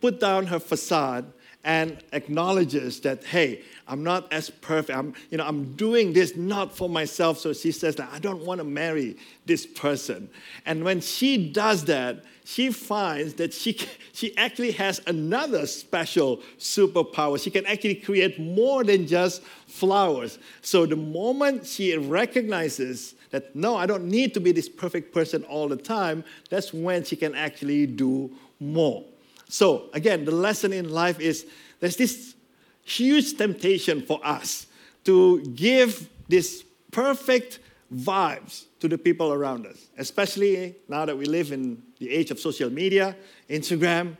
put 0.00 0.20
down 0.20 0.46
her 0.46 0.58
facade 0.60 1.32
and 1.64 2.02
acknowledges 2.12 3.00
that, 3.00 3.24
hey, 3.24 3.62
I'm 3.88 4.04
not 4.04 4.30
as 4.32 4.50
perfect. 4.50 4.96
I'm, 4.96 5.14
you 5.30 5.38
know, 5.38 5.46
I'm 5.46 5.74
doing 5.76 6.12
this 6.12 6.36
not 6.36 6.76
for 6.76 6.90
myself. 6.90 7.38
So 7.38 7.54
she 7.54 7.72
says 7.72 7.96
that 7.96 8.10
I 8.12 8.18
don't 8.18 8.44
want 8.44 8.58
to 8.58 8.64
marry 8.64 9.16
this 9.46 9.64
person. 9.64 10.28
And 10.66 10.84
when 10.84 11.00
she 11.00 11.50
does 11.50 11.86
that, 11.86 12.24
she 12.44 12.70
finds 12.70 13.34
that 13.34 13.54
she, 13.54 13.78
she 14.12 14.36
actually 14.36 14.72
has 14.72 15.00
another 15.06 15.66
special 15.66 16.38
superpower. 16.58 17.42
She 17.42 17.50
can 17.50 17.64
actually 17.64 17.96
create 17.96 18.38
more 18.38 18.84
than 18.84 19.06
just 19.06 19.42
flowers. 19.66 20.38
So 20.60 20.84
the 20.84 20.96
moment 20.96 21.66
she 21.66 21.96
recognizes 21.96 23.14
that, 23.34 23.56
no, 23.56 23.74
I 23.74 23.84
don't 23.84 24.04
need 24.04 24.32
to 24.34 24.40
be 24.40 24.52
this 24.52 24.68
perfect 24.68 25.12
person 25.12 25.42
all 25.44 25.66
the 25.66 25.76
time, 25.76 26.22
that's 26.50 26.72
when 26.72 27.02
she 27.02 27.16
can 27.16 27.34
actually 27.34 27.84
do 27.84 28.30
more. 28.60 29.04
So, 29.48 29.90
again, 29.92 30.24
the 30.24 30.30
lesson 30.30 30.72
in 30.72 30.88
life 30.88 31.18
is 31.18 31.44
there's 31.80 31.96
this 31.96 32.36
huge 32.84 33.36
temptation 33.36 34.02
for 34.02 34.20
us 34.24 34.68
to 35.04 35.42
give 35.46 36.08
this 36.28 36.62
perfect 36.92 37.58
vibes 37.92 38.66
to 38.78 38.86
the 38.86 38.96
people 38.96 39.32
around 39.32 39.66
us, 39.66 39.88
especially 39.98 40.76
now 40.88 41.04
that 41.04 41.18
we 41.18 41.24
live 41.24 41.50
in 41.50 41.82
the 41.98 42.10
age 42.10 42.30
of 42.30 42.38
social 42.38 42.70
media, 42.70 43.16
Instagram, 43.50 44.16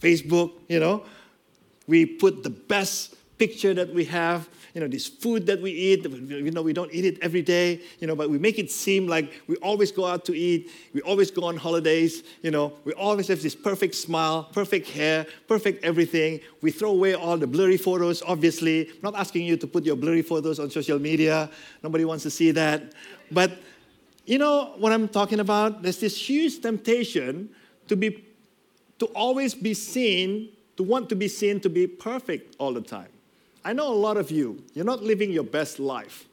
Facebook, 0.00 0.50
you 0.68 0.80
know. 0.80 1.04
We 1.86 2.04
put 2.04 2.42
the 2.42 2.50
best 2.50 3.14
picture 3.38 3.74
that 3.74 3.94
we 3.94 4.06
have, 4.06 4.48
you 4.76 4.82
know, 4.82 4.88
this 4.88 5.06
food 5.06 5.46
that 5.46 5.62
we 5.62 5.70
eat, 5.70 6.04
you 6.04 6.50
know, 6.50 6.60
we 6.60 6.74
don't 6.74 6.92
eat 6.92 7.06
it 7.06 7.18
every 7.22 7.40
day, 7.40 7.80
you 7.98 8.06
know, 8.06 8.14
but 8.14 8.28
we 8.28 8.38
make 8.38 8.58
it 8.58 8.70
seem 8.70 9.06
like 9.06 9.32
we 9.46 9.56
always 9.56 9.90
go 9.90 10.04
out 10.04 10.26
to 10.26 10.36
eat, 10.36 10.70
we 10.92 11.00
always 11.00 11.30
go 11.30 11.44
on 11.44 11.56
holidays, 11.56 12.22
you 12.42 12.50
know, 12.50 12.74
we 12.84 12.92
always 12.92 13.26
have 13.28 13.40
this 13.40 13.54
perfect 13.54 13.94
smile, 13.94 14.44
perfect 14.52 14.90
hair, 14.90 15.24
perfect 15.48 15.82
everything. 15.82 16.40
We 16.60 16.70
throw 16.72 16.90
away 16.90 17.14
all 17.14 17.38
the 17.38 17.46
blurry 17.46 17.78
photos, 17.78 18.20
obviously. 18.20 18.90
I'm 18.90 19.00
not 19.00 19.14
asking 19.14 19.46
you 19.46 19.56
to 19.56 19.66
put 19.66 19.82
your 19.86 19.96
blurry 19.96 20.20
photos 20.20 20.60
on 20.60 20.68
social 20.68 20.98
media. 20.98 21.48
Nobody 21.82 22.04
wants 22.04 22.24
to 22.24 22.30
see 22.30 22.50
that. 22.50 22.92
But 23.30 23.52
you 24.26 24.36
know 24.36 24.74
what 24.76 24.92
I'm 24.92 25.08
talking 25.08 25.40
about? 25.40 25.80
There's 25.80 26.00
this 26.00 26.18
huge 26.18 26.60
temptation 26.60 27.48
to 27.88 27.96
be 27.96 28.26
to 28.98 29.06
always 29.06 29.54
be 29.54 29.72
seen, 29.72 30.50
to 30.76 30.82
want 30.82 31.08
to 31.08 31.16
be 31.16 31.28
seen 31.28 31.60
to 31.60 31.70
be 31.70 31.86
perfect 31.86 32.56
all 32.58 32.74
the 32.74 32.82
time. 32.82 33.08
I 33.66 33.72
know 33.72 33.92
a 33.92 33.98
lot 33.98 34.16
of 34.16 34.30
you, 34.30 34.62
you're 34.74 34.84
not 34.84 35.02
living 35.02 35.32
your 35.32 35.42
best 35.42 35.80
life 35.80 36.24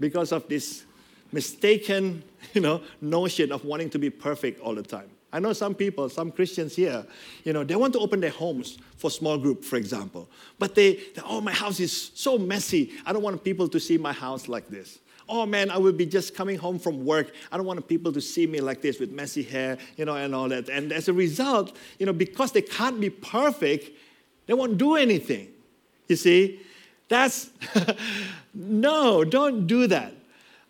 because 0.00 0.32
of 0.32 0.48
this 0.48 0.86
mistaken 1.30 2.24
you 2.54 2.62
know, 2.62 2.80
notion 3.02 3.52
of 3.52 3.66
wanting 3.66 3.90
to 3.90 3.98
be 3.98 4.08
perfect 4.08 4.58
all 4.58 4.74
the 4.74 4.82
time. 4.82 5.10
I 5.34 5.38
know 5.38 5.52
some 5.52 5.74
people, 5.74 6.08
some 6.08 6.32
Christians 6.32 6.74
here, 6.74 7.04
you 7.44 7.52
know, 7.52 7.62
they 7.62 7.76
want 7.76 7.92
to 7.92 7.98
open 7.98 8.20
their 8.20 8.30
homes 8.30 8.78
for 8.96 9.10
small 9.10 9.36
group, 9.36 9.64
for 9.64 9.76
example. 9.76 10.30
But 10.58 10.74
they, 10.74 11.00
oh, 11.26 11.42
my 11.42 11.52
house 11.52 11.78
is 11.78 12.10
so 12.14 12.38
messy. 12.38 12.92
I 13.04 13.12
don't 13.12 13.22
want 13.22 13.44
people 13.44 13.68
to 13.68 13.78
see 13.78 13.98
my 13.98 14.14
house 14.14 14.48
like 14.48 14.68
this. 14.68 14.98
Oh 15.28 15.44
man, 15.44 15.70
I 15.70 15.76
will 15.76 15.92
be 15.92 16.06
just 16.06 16.34
coming 16.34 16.56
home 16.56 16.78
from 16.78 17.04
work. 17.04 17.34
I 17.50 17.58
don't 17.58 17.66
want 17.66 17.86
people 17.86 18.12
to 18.12 18.20
see 18.22 18.46
me 18.46 18.62
like 18.62 18.80
this 18.80 18.98
with 18.98 19.12
messy 19.12 19.42
hair, 19.42 19.76
you 19.98 20.06
know, 20.06 20.16
and 20.16 20.34
all 20.34 20.48
that. 20.48 20.70
And 20.70 20.90
as 20.90 21.08
a 21.08 21.12
result, 21.12 21.76
you 21.98 22.06
know, 22.06 22.14
because 22.14 22.52
they 22.52 22.62
can't 22.62 22.98
be 22.98 23.10
perfect, 23.10 23.90
they 24.46 24.54
won't 24.54 24.78
do 24.78 24.96
anything. 24.96 25.51
You 26.12 26.16
see, 26.16 26.60
that's 27.08 27.48
no, 28.54 29.24
don't 29.24 29.66
do 29.66 29.86
that. 29.86 30.12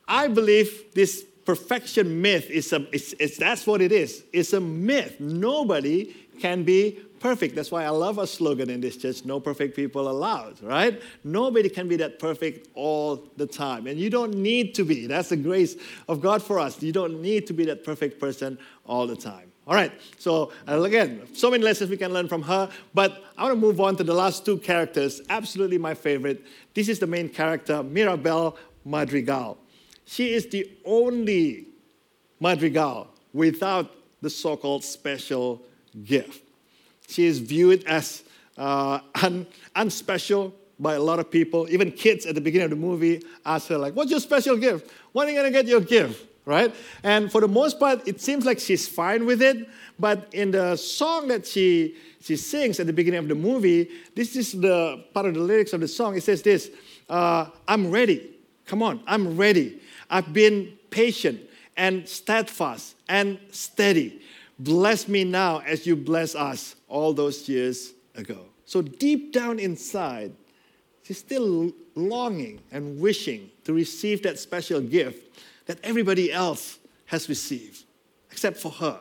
I 0.06 0.28
believe 0.28 0.94
this 0.94 1.24
perfection 1.44 2.22
myth 2.22 2.48
is 2.48 2.72
a, 2.72 2.86
it's, 2.94 3.12
it's, 3.14 3.38
that's 3.38 3.66
what 3.66 3.82
it 3.82 3.90
is. 3.90 4.22
It's 4.32 4.52
a 4.52 4.60
myth. 4.60 5.18
Nobody 5.18 6.14
can 6.38 6.62
be 6.62 7.00
perfect. 7.18 7.56
That's 7.56 7.72
why 7.72 7.82
I 7.82 7.88
love 7.88 8.20
our 8.20 8.26
slogan 8.28 8.70
in 8.70 8.80
this 8.80 8.96
church 8.96 9.24
no 9.24 9.40
perfect 9.40 9.74
people 9.74 10.08
allowed, 10.08 10.62
right? 10.62 11.02
Nobody 11.24 11.68
can 11.68 11.88
be 11.88 11.96
that 11.96 12.20
perfect 12.20 12.68
all 12.74 13.28
the 13.36 13.48
time. 13.48 13.88
And 13.88 13.98
you 13.98 14.10
don't 14.10 14.34
need 14.34 14.76
to 14.76 14.84
be. 14.84 15.08
That's 15.08 15.30
the 15.30 15.36
grace 15.36 15.74
of 16.08 16.20
God 16.20 16.40
for 16.40 16.60
us. 16.60 16.80
You 16.80 16.92
don't 16.92 17.20
need 17.20 17.48
to 17.48 17.52
be 17.52 17.64
that 17.64 17.82
perfect 17.82 18.20
person 18.20 18.58
all 18.86 19.08
the 19.08 19.16
time. 19.16 19.51
All 19.64 19.74
right, 19.74 19.92
so 20.18 20.50
uh, 20.68 20.82
again, 20.82 21.22
so 21.34 21.48
many 21.48 21.62
lessons 21.62 21.88
we 21.88 21.96
can 21.96 22.12
learn 22.12 22.26
from 22.26 22.42
her, 22.42 22.68
but 22.94 23.22
I 23.38 23.44
want 23.44 23.54
to 23.54 23.60
move 23.60 23.80
on 23.80 23.94
to 23.96 24.02
the 24.02 24.12
last 24.12 24.44
two 24.44 24.58
characters, 24.58 25.20
absolutely 25.30 25.78
my 25.78 25.94
favorite. 25.94 26.44
This 26.74 26.88
is 26.88 26.98
the 26.98 27.06
main 27.06 27.28
character, 27.28 27.80
Mirabel 27.82 28.56
Madrigal. 28.84 29.56
She 30.04 30.34
is 30.34 30.48
the 30.48 30.68
only 30.84 31.66
Madrigal 32.40 33.08
without 33.32 33.94
the 34.20 34.30
so 34.30 34.56
called 34.56 34.82
special 34.82 35.62
gift. 36.04 36.42
She 37.08 37.26
is 37.26 37.38
viewed 37.38 37.84
as 37.84 38.24
uh, 38.58 38.98
un- 39.22 39.46
unspecial 39.76 40.52
by 40.80 40.94
a 40.94 41.00
lot 41.00 41.20
of 41.20 41.30
people. 41.30 41.68
Even 41.70 41.92
kids 41.92 42.26
at 42.26 42.34
the 42.34 42.40
beginning 42.40 42.64
of 42.64 42.70
the 42.70 42.76
movie 42.76 43.22
ask 43.46 43.68
her, 43.68 43.78
like, 43.78 43.94
what's 43.94 44.10
your 44.10 44.18
special 44.18 44.56
gift? 44.56 44.90
When 45.12 45.28
are 45.28 45.30
you 45.30 45.36
going 45.36 45.52
to 45.52 45.56
get 45.56 45.66
your 45.66 45.80
gift? 45.80 46.26
Right? 46.44 46.74
And 47.02 47.30
for 47.30 47.40
the 47.40 47.48
most 47.48 47.78
part, 47.78 48.06
it 48.06 48.20
seems 48.20 48.44
like 48.44 48.58
she's 48.58 48.88
fine 48.88 49.26
with 49.26 49.42
it. 49.42 49.68
But 49.98 50.28
in 50.32 50.50
the 50.50 50.76
song 50.76 51.28
that 51.28 51.46
she, 51.46 51.96
she 52.20 52.36
sings 52.36 52.80
at 52.80 52.86
the 52.86 52.92
beginning 52.92 53.20
of 53.20 53.28
the 53.28 53.34
movie, 53.34 53.88
this 54.14 54.36
is 54.36 54.52
the 54.52 55.04
part 55.14 55.26
of 55.26 55.34
the 55.34 55.40
lyrics 55.40 55.72
of 55.72 55.80
the 55.80 55.88
song. 55.88 56.16
It 56.16 56.22
says 56.22 56.42
this 56.42 56.70
uh, 57.08 57.46
I'm 57.68 57.90
ready. 57.90 58.30
Come 58.66 58.82
on, 58.82 59.02
I'm 59.06 59.36
ready. 59.36 59.80
I've 60.10 60.32
been 60.32 60.78
patient 60.90 61.40
and 61.76 62.08
steadfast 62.08 62.96
and 63.08 63.38
steady. 63.50 64.22
Bless 64.58 65.08
me 65.08 65.24
now 65.24 65.58
as 65.66 65.86
you 65.86 65.96
bless 65.96 66.34
us 66.34 66.76
all 66.88 67.12
those 67.12 67.48
years 67.48 67.92
ago. 68.14 68.46
So 68.64 68.82
deep 68.82 69.32
down 69.32 69.58
inside, 69.58 70.32
she's 71.02 71.18
still 71.18 71.72
longing 71.94 72.60
and 72.70 73.00
wishing 73.00 73.50
to 73.64 73.72
receive 73.72 74.22
that 74.22 74.38
special 74.38 74.80
gift 74.80 75.32
that 75.66 75.78
everybody 75.82 76.32
else 76.32 76.78
has 77.06 77.28
received, 77.28 77.84
except 78.30 78.56
for 78.56 78.70
her. 78.70 79.00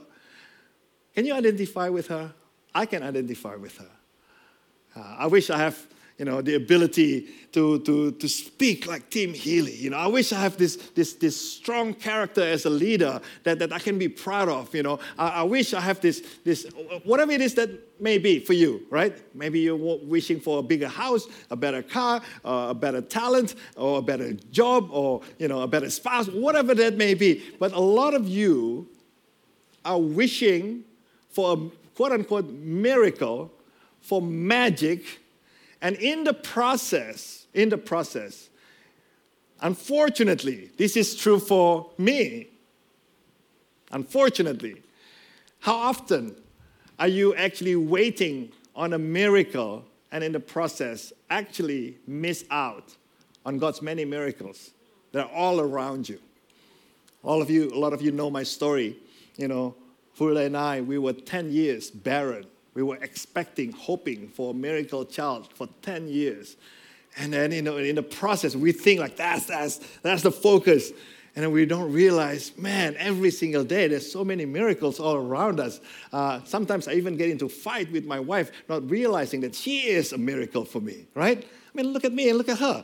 Can 1.16 1.26
you 1.26 1.34
identify 1.34 1.90
with 1.90 2.08
her? 2.08 2.34
I 2.74 2.86
can 2.86 3.04
identify 3.04 3.56
with 3.56 3.78
her. 3.78 3.90
Uh, 4.96 5.16
I 5.20 5.28
wish 5.28 5.50
I 5.50 5.58
have 5.58 5.88
you 6.22 6.26
know, 6.26 6.40
the 6.40 6.54
ability 6.54 7.28
to, 7.52 7.80
to, 7.80 8.12
to 8.12 8.30
speak 8.30 8.86
like 8.86 9.10
Tim 9.10 9.34
Healy. 9.34 9.74
You 9.74 9.90
know, 9.90 9.98
I 9.98 10.06
wish 10.06 10.32
I 10.32 10.40
have 10.40 10.56
this, 10.56 10.76
this, 10.94 11.14
this 11.14 11.36
strong 11.36 11.96
character 11.96 12.44
as 12.44 12.66
a 12.66 12.70
leader 12.70 13.20
that, 13.42 13.58
that 13.58 13.74
I 13.74 13.80
can 13.80 13.98
be 13.98 14.08
proud 14.08 14.48
of. 14.48 14.76
You 14.76 14.84
know, 14.84 15.00
I, 15.18 15.30
I 15.30 15.42
wish 15.42 15.74
I 15.74 15.82
have 15.82 16.00
this, 16.00 16.22
this, 16.44 16.68
whatever 17.06 17.32
it 17.32 17.42
is 17.42 17.56
that 17.56 17.72
may 18.00 18.20
be 18.20 18.38
for 18.38 18.54
you, 18.54 18.86
right? 18.92 19.18
Maybe 19.34 19.62
you're 19.62 19.76
wishing 19.76 20.40
for 20.40 20.60
a 20.60 20.62
bigger 20.62 20.88
house, 20.88 21.26
a 21.50 21.56
better 21.56 21.82
car, 21.82 22.22
uh, 22.46 22.68
a 22.70 22.76
better 22.76 23.02
talent, 23.02 23.56
or 23.76 23.98
a 23.98 24.02
better 24.04 24.34
job, 24.52 24.90
or, 24.92 25.24
you 25.40 25.48
know, 25.48 25.62
a 25.62 25.68
better 25.68 25.90
spouse, 25.90 26.28
whatever 26.28 26.76
that 26.76 26.98
may 26.98 27.16
be. 27.16 27.44
But 27.58 27.72
a 27.72 27.80
lot 27.80 28.14
of 28.14 28.28
you 28.28 28.88
are 29.84 30.00
wishing 30.00 30.84
for 31.32 31.54
a 31.54 31.58
quote 31.96 32.12
unquote 32.12 32.48
miracle, 32.48 33.52
for 34.02 34.22
magic, 34.22 35.18
and 35.82 35.96
in 35.96 36.24
the 36.24 36.34
process, 36.34 37.48
in 37.54 37.70
the 37.70 37.78
process, 37.78 38.50
unfortunately, 39.62 40.72
this 40.78 40.96
is 40.96 41.16
true 41.16 41.40
for 41.40 41.90
me. 41.98 42.48
Unfortunately, 43.92 44.82
how 45.60 45.76
often 45.76 46.36
are 47.00 47.08
you 47.08 47.36
actually 47.36 47.76
waiting 47.76 48.52
on 48.76 48.94
a 48.94 49.00
miracle 49.00 49.84
and 50.12 50.24
in 50.24 50.32
the 50.32 50.40
process 50.40 51.12
actually 51.30 51.98
miss 52.06 52.46
out 52.52 52.96
on 53.46 53.58
God's 53.58 53.82
many 53.82 54.06
miracles 54.06 54.72
that 55.12 55.26
are 55.26 55.32
all 55.32 55.60
around 55.60 56.08
you? 56.08 56.20
All 57.24 57.42
of 57.42 57.50
you, 57.50 57.70
a 57.70 57.78
lot 57.78 57.94
of 57.94 58.02
you 58.02 58.12
know 58.12 58.30
my 58.30 58.44
story. 58.44 58.98
You 59.36 59.48
know, 59.48 59.76
Fula 60.14 60.44
and 60.44 60.56
I, 60.56 60.82
we 60.82 60.98
were 60.98 61.14
10 61.14 61.52
years 61.52 61.90
barren 61.90 62.46
we 62.74 62.84
were 62.84 62.98
expecting, 62.98 63.72
hoping 63.72 64.28
for 64.30 64.52
a 64.52 64.54
miracle 64.54 65.06
child 65.06 65.50
for 65.54 65.68
10 65.82 66.08
years. 66.08 66.56
And 67.18 67.34
then, 67.34 67.52
you 67.52 67.62
know, 67.62 67.78
in 67.78 67.96
the 67.96 68.04
process, 68.04 68.56
we 68.56 68.72
think 68.72 69.00
like 69.00 69.18
that's, 69.18 69.46
that's, 69.46 69.78
that's 70.02 70.24
the 70.24 70.32
focus. 70.32 70.92
And 71.36 71.44
then 71.44 71.52
we 71.52 71.66
don't 71.66 71.92
realize, 71.92 72.58
man, 72.58 72.96
every 72.98 73.32
single 73.32 73.64
day 73.64 73.88
there's 73.88 74.10
so 74.10 74.24
many 74.24 74.46
miracles 74.46 75.00
all 75.00 75.16
around 75.16 75.60
us. 75.60 75.80
Uh, 76.12 76.42
sometimes 76.44 76.88
I 76.88 76.94
even 76.94 77.16
get 77.16 77.30
into 77.30 77.48
fight 77.48 77.92
with 77.92 78.06
my 78.06 78.20
wife, 78.20 78.52
not 78.68 78.90
realizing 78.90 79.42
that 79.42 79.56
she 79.56 79.88
is 79.88 80.12
a 80.12 80.18
miracle 80.18 80.66
for 80.66 80.82
me, 80.82 81.08
right? 81.16 81.42
I 81.44 81.78
mean, 81.82 81.94
look 81.94 82.04
at 82.04 82.12
me 82.12 82.30
and 82.30 82.38
look 82.38 82.50
at 82.50 82.60
her. 82.60 82.84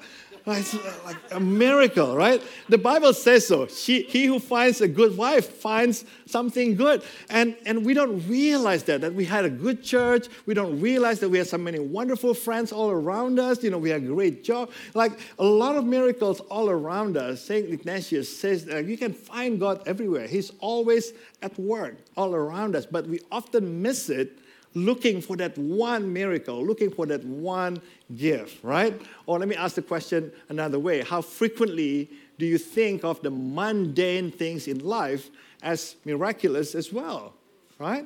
It's 0.50 0.74
like 1.06 1.18
a 1.32 1.40
miracle, 1.40 2.16
right? 2.16 2.42
The 2.70 2.78
Bible 2.78 3.14
says 3.14 3.46
so. 3.46 3.68
She, 3.68 4.04
he 4.04 4.26
who 4.26 4.40
finds 4.40 4.80
a 4.80 4.88
good 4.88 5.18
wife 5.18 5.46
finds 5.46 6.06
something 6.26 6.76
good. 6.76 7.04
And, 7.30 7.56
and 7.66 7.86
we 7.86 7.94
don't 7.94 8.26
realize 8.30 8.84
that, 8.84 9.02
that 9.02 9.14
we 9.14 9.26
had 9.26 9.44
a 9.44 9.50
good 9.50 9.84
church. 9.84 10.28
We 10.46 10.54
don't 10.54 10.80
realize 10.80 11.20
that 11.20 11.30
we 11.30 11.38
have 11.40 11.50
so 11.50 11.58
many 11.58 11.80
wonderful 11.80 12.34
friends 12.34 12.72
all 12.72 12.90
around 12.90 13.40
us. 13.40 13.62
You 13.62 13.72
know, 13.72 13.78
we 13.78 13.90
have 13.90 14.04
a 14.04 14.08
great 14.08 14.44
job. 14.44 14.72
Like 14.94 15.20
a 15.38 15.44
lot 15.44 15.76
of 15.76 15.86
miracles 15.86 16.40
all 16.42 16.70
around 16.70 17.18
us. 17.18 17.42
St. 17.42 17.70
Ignatius 17.70 18.36
says 18.38 18.66
that 18.66 18.86
you 18.86 18.98
can 18.98 19.14
find 19.14 19.60
God 19.60 19.82
everywhere. 19.86 20.28
He's 20.28 20.52
always 20.60 21.12
at 21.42 21.58
work 21.60 21.98
all 22.16 22.34
around 22.34 22.76
us, 22.76 22.86
but 22.86 23.06
we 23.06 23.20
often 23.32 23.82
miss 23.82 24.10
it 24.10 24.40
looking 24.86 25.22
for 25.22 25.36
that 25.38 25.58
one 25.58 26.12
miracle, 26.12 26.66
looking 26.66 26.92
for 26.92 27.06
that 27.08 27.24
one 27.24 27.82
gift, 28.16 28.64
right? 28.64 29.00
Or 29.26 29.40
let 29.40 29.48
me 29.48 29.56
ask 29.56 29.76
the 29.76 29.82
question 29.82 30.32
another 30.50 30.80
way 30.80 31.02
How 31.02 31.22
frequently 31.22 32.10
do 32.38 32.46
you 32.46 32.58
think 32.58 33.04
of 33.04 33.22
the 33.22 33.32
mundane 33.32 34.32
things 34.32 34.68
in 34.68 34.86
life 34.86 35.30
as 35.64 35.96
miraculous 36.06 36.76
as 36.76 36.94
well, 36.94 37.34
right? 37.80 38.06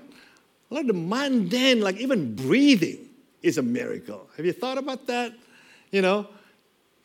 Like 0.70 0.88
the 0.88 0.94
mundane, 0.94 1.82
like 1.82 1.98
even 1.98 2.34
breathing 2.34 3.10
is 3.42 3.58
a 3.58 3.62
miracle. 3.62 4.30
Have 4.38 4.46
you 4.46 4.54
thought 4.54 4.78
about 4.78 5.08
that? 5.08 5.34
You 5.92 6.02
know, 6.02 6.28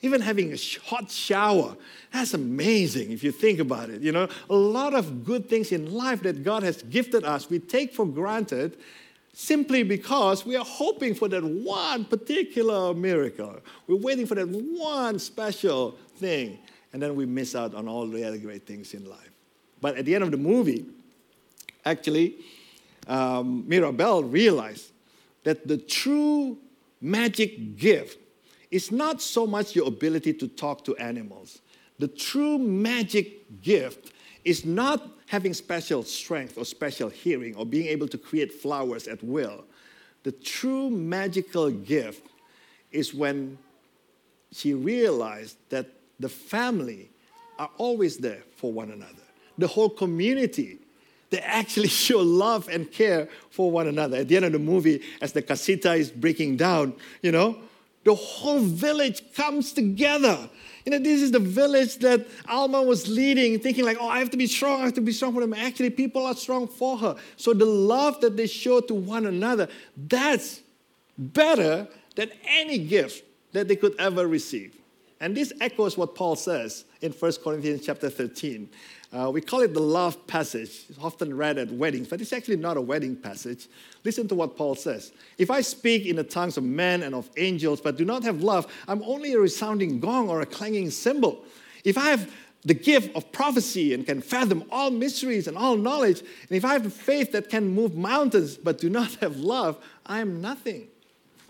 even 0.02 0.20
having 0.20 0.52
a 0.52 0.56
hot 0.84 1.10
shower, 1.10 1.76
that's 2.12 2.34
amazing 2.34 3.10
if 3.10 3.24
you 3.24 3.32
think 3.32 3.58
about 3.58 3.90
it. 3.90 4.02
You 4.02 4.12
know, 4.12 4.28
a 4.48 4.54
lot 4.54 4.94
of 4.94 5.24
good 5.24 5.48
things 5.48 5.72
in 5.72 5.92
life 5.92 6.22
that 6.22 6.44
God 6.44 6.62
has 6.62 6.82
gifted 6.82 7.24
us, 7.24 7.50
we 7.50 7.58
take 7.58 7.92
for 7.92 8.06
granted 8.06 8.76
simply 9.38 9.82
because 9.82 10.46
we 10.46 10.56
are 10.56 10.64
hoping 10.64 11.14
for 11.14 11.28
that 11.28 11.44
one 11.44 12.06
particular 12.06 12.94
miracle. 12.94 13.60
We're 13.86 13.96
waiting 13.96 14.24
for 14.24 14.34
that 14.34 14.48
one 14.48 15.18
special 15.18 15.98
thing, 16.16 16.58
and 16.94 17.02
then 17.02 17.14
we 17.14 17.26
miss 17.26 17.54
out 17.54 17.74
on 17.74 17.86
all 17.86 18.06
the 18.06 18.24
other 18.24 18.38
great 18.38 18.66
things 18.66 18.94
in 18.94 19.04
life. 19.04 19.30
But 19.82 19.98
at 19.98 20.06
the 20.06 20.14
end 20.14 20.24
of 20.24 20.30
the 20.30 20.38
movie, 20.38 20.86
actually, 21.84 22.38
um, 23.08 23.68
realized 23.68 24.92
that 25.44 25.68
the 25.68 25.76
true 25.76 26.56
magic 27.02 27.76
gift 27.76 28.18
is 28.70 28.90
not 28.90 29.20
so 29.20 29.46
much 29.46 29.76
your 29.76 29.86
ability 29.86 30.32
to 30.32 30.48
talk 30.48 30.82
to 30.86 30.96
animals. 30.96 31.60
The 31.98 32.08
true 32.08 32.56
magic 32.56 33.60
gift 33.60 34.12
is 34.46 34.64
not 34.64 35.06
having 35.26 35.52
special 35.52 36.02
strength 36.02 36.56
or 36.56 36.64
special 36.64 37.08
hearing 37.08 37.54
or 37.56 37.66
being 37.66 37.86
able 37.86 38.08
to 38.08 38.18
create 38.18 38.52
flowers 38.52 39.08
at 39.08 39.22
will. 39.22 39.64
The 40.22 40.32
true 40.32 40.90
magical 40.90 41.70
gift 41.70 42.26
is 42.92 43.12
when 43.12 43.58
she 44.52 44.74
realized 44.74 45.56
that 45.70 45.86
the 46.18 46.28
family 46.28 47.10
are 47.58 47.70
always 47.76 48.18
there 48.18 48.42
for 48.56 48.72
one 48.72 48.90
another. 48.90 49.12
The 49.58 49.66
whole 49.66 49.90
community, 49.90 50.78
they 51.30 51.38
actually 51.40 51.88
show 52.04 52.18
love 52.18 52.68
and 52.68 52.90
care 52.90 53.28
for 53.50 53.70
one 53.70 53.86
another. 53.86 54.18
At 54.18 54.28
the 54.28 54.36
end 54.36 54.44
of 54.44 54.52
the 54.52 54.58
movie, 54.58 55.02
as 55.20 55.32
the 55.32 55.42
casita 55.42 55.94
is 55.94 56.10
breaking 56.10 56.56
down, 56.56 56.94
you 57.22 57.32
know, 57.32 57.56
the 58.06 58.14
whole 58.14 58.60
village 58.60 59.22
comes 59.34 59.74
together 59.74 60.48
you 60.86 60.92
know, 60.92 61.00
this 61.00 61.20
is 61.20 61.32
the 61.32 61.40
village 61.40 61.96
that 61.96 62.28
Alma 62.48 62.80
was 62.80 63.08
leading, 63.08 63.58
thinking 63.58 63.84
like, 63.84 63.96
oh, 64.00 64.08
I 64.08 64.20
have 64.20 64.30
to 64.30 64.36
be 64.36 64.46
strong, 64.46 64.82
I 64.82 64.84
have 64.84 64.94
to 64.94 65.00
be 65.00 65.10
strong 65.10 65.34
for 65.34 65.40
them. 65.40 65.52
Actually, 65.52 65.90
people 65.90 66.24
are 66.24 66.34
strong 66.34 66.68
for 66.68 66.96
her. 66.98 67.16
So 67.36 67.52
the 67.52 67.64
love 67.64 68.20
that 68.20 68.36
they 68.36 68.46
show 68.46 68.80
to 68.80 68.94
one 68.94 69.26
another, 69.26 69.68
that's 69.96 70.62
better 71.18 71.88
than 72.14 72.30
any 72.46 72.78
gift 72.78 73.24
that 73.50 73.66
they 73.66 73.74
could 73.74 73.96
ever 73.98 74.28
receive. 74.28 74.76
And 75.18 75.36
this 75.36 75.52
echoes 75.60 75.98
what 75.98 76.14
Paul 76.14 76.36
says 76.36 76.84
in 77.00 77.10
1 77.10 77.32
Corinthians 77.42 77.84
chapter 77.84 78.08
13. 78.08 78.68
Uh, 79.12 79.30
we 79.30 79.40
call 79.40 79.60
it 79.60 79.72
the 79.72 79.80
love 79.80 80.26
passage. 80.26 80.84
It's 80.88 80.98
often 81.00 81.36
read 81.36 81.58
at 81.58 81.70
weddings, 81.70 82.08
but 82.08 82.20
it's 82.20 82.32
actually 82.32 82.56
not 82.56 82.76
a 82.76 82.80
wedding 82.80 83.16
passage. 83.16 83.68
Listen 84.04 84.26
to 84.28 84.34
what 84.34 84.56
Paul 84.56 84.74
says. 84.74 85.12
If 85.38 85.50
I 85.50 85.60
speak 85.60 86.06
in 86.06 86.16
the 86.16 86.24
tongues 86.24 86.56
of 86.56 86.64
men 86.64 87.02
and 87.02 87.14
of 87.14 87.30
angels, 87.36 87.80
but 87.80 87.96
do 87.96 88.04
not 88.04 88.24
have 88.24 88.42
love, 88.42 88.72
I'm 88.88 89.02
only 89.04 89.32
a 89.32 89.38
resounding 89.38 90.00
gong 90.00 90.28
or 90.28 90.40
a 90.40 90.46
clanging 90.46 90.90
cymbal. 90.90 91.44
If 91.84 91.96
I 91.96 92.10
have 92.10 92.32
the 92.64 92.74
gift 92.74 93.14
of 93.14 93.30
prophecy 93.30 93.94
and 93.94 94.04
can 94.04 94.20
fathom 94.20 94.64
all 94.72 94.90
mysteries 94.90 95.46
and 95.46 95.56
all 95.56 95.76
knowledge, 95.76 96.20
and 96.20 96.50
if 96.50 96.64
I 96.64 96.72
have 96.72 96.92
faith 96.92 97.30
that 97.32 97.48
can 97.48 97.68
move 97.68 97.94
mountains, 97.94 98.56
but 98.56 98.78
do 98.78 98.90
not 98.90 99.14
have 99.20 99.36
love, 99.36 99.78
I 100.04 100.20
am 100.20 100.40
nothing. 100.40 100.88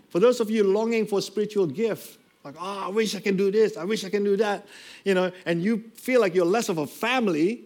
For 0.09 0.19
those 0.19 0.39
of 0.39 0.49
you 0.49 0.63
longing 0.63 1.07
for 1.07 1.21
spiritual 1.21 1.67
gift, 1.67 2.19
like, 2.47 2.55
oh, 2.59 2.85
I 2.85 2.89
wish 2.89 3.15
I 3.15 3.19
can 3.19 3.35
do 3.35 3.51
this, 3.51 3.77
I 3.77 3.83
wish 3.83 4.03
I 4.05 4.09
can 4.09 4.23
do 4.23 4.37
that, 4.37 4.65
you 5.03 5.13
know, 5.13 5.31
and 5.45 5.61
you 5.61 5.83
feel 5.95 6.21
like 6.21 6.33
you're 6.33 6.45
less 6.45 6.69
of 6.69 6.77
a 6.77 6.87
family 6.87 7.63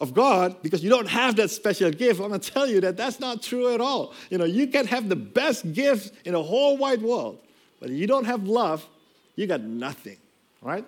of 0.00 0.12
God 0.12 0.60
because 0.62 0.82
you 0.82 0.90
don't 0.90 1.08
have 1.08 1.36
that 1.36 1.50
special 1.50 1.90
gift. 1.90 2.20
I'm 2.20 2.28
gonna 2.28 2.40
tell 2.40 2.66
you 2.66 2.80
that 2.80 2.96
that's 2.96 3.20
not 3.20 3.42
true 3.42 3.72
at 3.72 3.80
all. 3.80 4.12
You 4.30 4.38
know, 4.38 4.44
you 4.44 4.66
can 4.66 4.86
have 4.86 5.08
the 5.08 5.16
best 5.16 5.72
gift 5.72 6.12
in 6.26 6.32
the 6.32 6.42
whole 6.42 6.76
wide 6.76 7.00
world, 7.00 7.38
but 7.80 7.90
if 7.90 7.96
you 7.96 8.06
don't 8.06 8.24
have 8.24 8.44
love, 8.44 8.86
you 9.36 9.46
got 9.46 9.60
nothing, 9.60 10.16
right? 10.60 10.84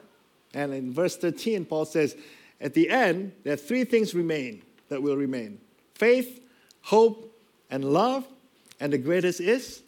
And 0.54 0.72
in 0.72 0.92
verse 0.92 1.16
13, 1.16 1.64
Paul 1.66 1.84
says, 1.84 2.16
at 2.60 2.74
the 2.74 2.88
end, 2.88 3.32
there 3.44 3.52
are 3.52 3.56
three 3.56 3.84
things 3.84 4.14
remain 4.14 4.62
that 4.88 5.02
will 5.02 5.16
remain 5.16 5.58
faith, 5.94 6.40
hope, 6.82 7.32
and 7.70 7.84
love. 7.84 8.26
And 8.80 8.92
the 8.92 8.98
greatest 8.98 9.40
is 9.40 9.82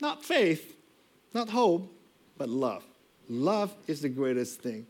not 0.00 0.24
faith, 0.24 0.76
not 1.32 1.48
hope, 1.48 1.92
but 2.38 2.48
love. 2.48 2.84
Love 3.28 3.74
is 3.86 4.00
the 4.00 4.08
greatest 4.08 4.60
thing. 4.60 4.86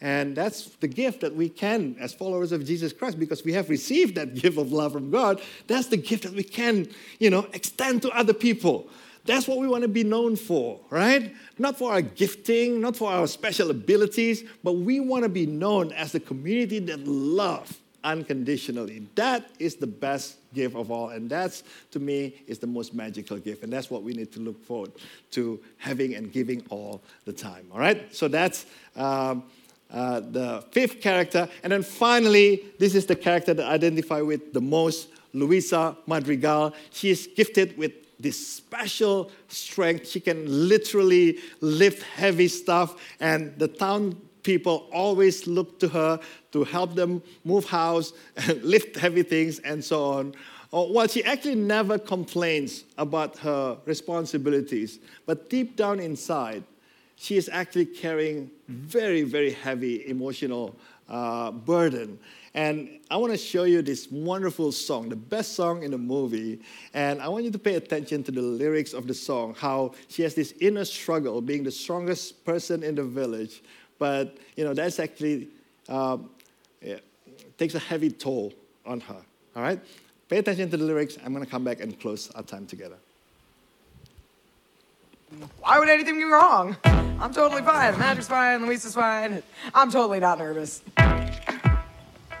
And 0.00 0.36
that's 0.36 0.66
the 0.76 0.88
gift 0.88 1.20
that 1.20 1.34
we 1.34 1.48
can, 1.48 1.96
as 1.98 2.12
followers 2.12 2.52
of 2.52 2.64
Jesus 2.64 2.92
Christ, 2.92 3.18
because 3.18 3.44
we 3.44 3.52
have 3.54 3.70
received 3.70 4.16
that 4.16 4.34
gift 4.34 4.58
of 4.58 4.72
love 4.72 4.92
from 4.92 5.10
God, 5.10 5.40
that's 5.66 5.86
the 5.86 5.96
gift 5.96 6.24
that 6.24 6.32
we 6.32 6.42
can, 6.42 6.88
you 7.18 7.30
know, 7.30 7.46
extend 7.52 8.02
to 8.02 8.10
other 8.10 8.34
people. 8.34 8.88
That's 9.24 9.48
what 9.48 9.58
we 9.58 9.66
want 9.66 9.82
to 9.82 9.88
be 9.88 10.04
known 10.04 10.36
for, 10.36 10.80
right? 10.90 11.34
Not 11.58 11.78
for 11.78 11.92
our 11.92 12.02
gifting, 12.02 12.80
not 12.80 12.96
for 12.96 13.10
our 13.10 13.26
special 13.26 13.70
abilities, 13.70 14.44
but 14.62 14.74
we 14.74 15.00
want 15.00 15.22
to 15.22 15.30
be 15.30 15.46
known 15.46 15.92
as 15.92 16.12
the 16.12 16.20
community 16.20 16.78
that 16.80 17.06
love 17.06 17.80
unconditionally. 18.04 19.06
That 19.14 19.50
is 19.58 19.76
the 19.76 19.86
best 19.86 20.36
gift 20.52 20.76
of 20.76 20.90
all. 20.90 21.08
And 21.08 21.28
that's, 21.28 21.64
to 21.90 21.98
me, 21.98 22.34
is 22.46 22.58
the 22.58 22.66
most 22.66 22.94
magical 22.94 23.38
gift. 23.38 23.64
And 23.64 23.72
that's 23.72 23.90
what 23.90 24.02
we 24.02 24.12
need 24.12 24.30
to 24.32 24.40
look 24.40 24.64
forward 24.64 24.92
to 25.32 25.58
having 25.78 26.14
and 26.14 26.30
giving 26.30 26.62
all 26.68 27.02
the 27.24 27.32
time. 27.32 27.66
All 27.72 27.80
right? 27.80 28.14
So 28.14 28.28
that's 28.28 28.66
um, 28.94 29.44
uh, 29.90 30.20
the 30.20 30.64
fifth 30.70 31.00
character. 31.00 31.48
And 31.62 31.72
then 31.72 31.82
finally, 31.82 32.64
this 32.78 32.94
is 32.94 33.06
the 33.06 33.16
character 33.16 33.54
that 33.54 33.66
I 33.66 33.72
identify 33.72 34.20
with 34.20 34.52
the 34.52 34.60
most 34.60 35.08
Luisa 35.32 35.96
Madrigal. 36.06 36.74
She 36.90 37.10
is 37.10 37.28
gifted 37.34 37.76
with 37.76 37.92
this 38.20 38.46
special 38.46 39.30
strength. 39.48 40.08
She 40.08 40.20
can 40.20 40.68
literally 40.68 41.38
lift 41.60 42.02
heavy 42.02 42.48
stuff, 42.48 42.94
and 43.20 43.58
the 43.58 43.68
town 43.68 44.20
people 44.44 44.88
always 44.92 45.48
look 45.48 45.80
to 45.80 45.88
her 45.88 46.20
to 46.52 46.62
help 46.62 46.94
them 46.94 47.20
move 47.44 47.64
house 47.64 48.12
and 48.36 48.62
lift 48.62 48.96
heavy 48.96 49.24
things 49.24 49.58
and 49.60 49.82
so 49.82 50.04
on. 50.04 50.34
Uh, 50.72 50.86
well, 50.90 51.06
she 51.06 51.24
actually 51.24 51.54
never 51.54 51.98
complains 51.98 52.84
about 52.98 53.38
her 53.38 53.76
responsibilities, 53.86 55.00
but 55.26 55.50
deep 55.50 55.76
down 55.76 55.98
inside, 55.98 56.62
she 57.16 57.36
is 57.36 57.48
actually 57.48 57.86
carrying 57.86 58.50
very, 58.68 59.22
very 59.22 59.52
heavy 59.52 60.06
emotional 60.08 60.76
uh, 61.08 61.50
burden. 61.50 62.18
And 62.54 63.00
I 63.10 63.16
want 63.16 63.32
to 63.32 63.38
show 63.38 63.64
you 63.64 63.82
this 63.82 64.10
wonderful 64.10 64.70
song, 64.72 65.08
the 65.08 65.16
best 65.16 65.54
song 65.54 65.82
in 65.82 65.90
the 65.90 65.98
movie. 65.98 66.60
And 66.92 67.20
I 67.20 67.28
want 67.28 67.44
you 67.44 67.50
to 67.50 67.58
pay 67.58 67.74
attention 67.74 68.22
to 68.24 68.32
the 68.32 68.42
lyrics 68.42 68.92
of 68.92 69.06
the 69.08 69.14
song, 69.14 69.54
how 69.58 69.92
she 70.08 70.22
has 70.22 70.34
this 70.34 70.54
inner 70.60 70.84
struggle 70.84 71.40
being 71.40 71.64
the 71.64 71.72
strongest 71.72 72.44
person 72.44 72.82
in 72.82 72.94
the 72.94 73.02
village. 73.02 73.62
But, 73.98 74.36
you 74.56 74.64
know, 74.64 74.74
that's 74.74 74.98
actually 74.98 75.48
um, 75.88 76.30
yeah, 76.82 76.96
takes 77.58 77.74
a 77.74 77.78
heavy 77.78 78.10
toll 78.10 78.52
on 78.84 79.00
her. 79.00 79.20
All 79.56 79.62
right? 79.62 79.80
Pay 80.28 80.38
attention 80.38 80.70
to 80.70 80.76
the 80.76 80.84
lyrics. 80.84 81.18
I'm 81.24 81.32
going 81.32 81.44
to 81.44 81.50
come 81.50 81.64
back 81.64 81.80
and 81.80 81.98
close 82.00 82.30
our 82.32 82.42
time 82.42 82.66
together. 82.66 82.96
Why 85.60 85.78
would 85.78 85.88
anything 85.88 86.16
be 86.16 86.24
wrong? 86.24 86.76
I'm 86.84 87.32
totally 87.32 87.62
fine. 87.62 87.98
Magic's 87.98 88.28
fine. 88.28 88.66
Luisa's 88.66 88.94
fine. 88.94 89.42
I'm 89.74 89.90
totally 89.90 90.20
not 90.20 90.38
nervous. 90.38 90.82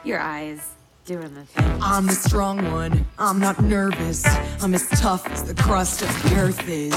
Your 0.04 0.20
eyes 0.20 0.74
doing 1.04 1.34
the 1.34 1.44
thing. 1.44 1.78
I'm 1.82 2.06
the 2.06 2.12
strong 2.12 2.70
one. 2.72 3.06
I'm 3.18 3.38
not 3.38 3.62
nervous. 3.62 4.24
I'm 4.62 4.74
as 4.74 4.88
tough 4.90 5.26
as 5.30 5.44
the 5.44 5.54
crust 5.54 6.02
of 6.02 6.08
the 6.22 6.36
earth 6.36 6.68
is. 6.68 6.94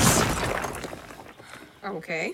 Okay. 1.84 2.34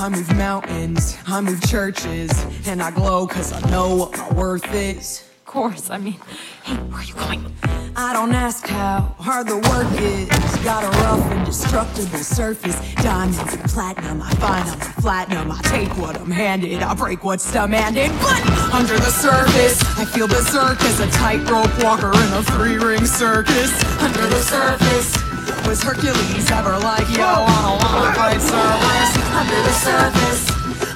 I 0.00 0.08
move 0.08 0.32
mountains, 0.36 1.16
I 1.26 1.40
move 1.40 1.60
churches, 1.68 2.30
and 2.68 2.80
I 2.80 2.92
glow 2.92 3.26
cause 3.26 3.52
I 3.52 3.68
know 3.68 3.96
what 3.96 4.16
my 4.16 4.32
worth 4.32 4.72
is. 4.72 5.24
Of 5.40 5.44
course. 5.46 5.90
I 5.90 5.98
mean, 5.98 6.16
hey, 6.62 6.76
where 6.76 7.00
are 7.00 7.04
you 7.04 7.14
going? 7.14 7.52
I 7.96 8.12
don't 8.12 8.32
ask 8.32 8.64
how 8.68 9.00
hard 9.18 9.48
the 9.48 9.56
work 9.56 9.90
is. 10.00 10.28
Got 10.64 10.84
a 10.84 10.98
rough 10.98 11.32
and 11.32 11.44
destructible 11.44 12.18
surface. 12.18 12.78
Diamonds 13.02 13.38
and 13.40 13.64
platinum, 13.64 14.22
I 14.22 14.30
find 14.36 14.68
I'm 14.68 14.78
platinum. 15.02 15.50
I 15.50 15.60
take 15.62 15.88
what 15.98 16.16
I'm 16.16 16.30
handed, 16.30 16.80
I 16.80 16.94
break 16.94 17.24
what's 17.24 17.50
demanded. 17.52 18.12
But 18.20 18.40
under 18.72 18.94
the 18.94 19.10
surface, 19.10 19.82
I 19.98 20.04
feel 20.04 20.28
berserk 20.28 20.80
as 20.82 21.00
a 21.00 21.10
tightrope 21.10 21.76
walker 21.82 22.12
in 22.12 22.32
a 22.34 22.42
three 22.44 22.76
ring 22.76 23.04
circus. 23.04 23.72
Under 24.00 24.26
the 24.28 24.42
surface, 24.42 25.27
was 25.68 25.82
Hercules 25.82 26.50
ever 26.50 26.78
like, 26.80 27.04
yo, 27.12 27.28
I 27.28 27.60
don't 27.60 27.76
wanna 27.84 28.16
fight 28.16 28.40
Cerberus? 28.40 29.12
Under 29.36 29.60
the 29.68 29.74
surface, 29.76 30.42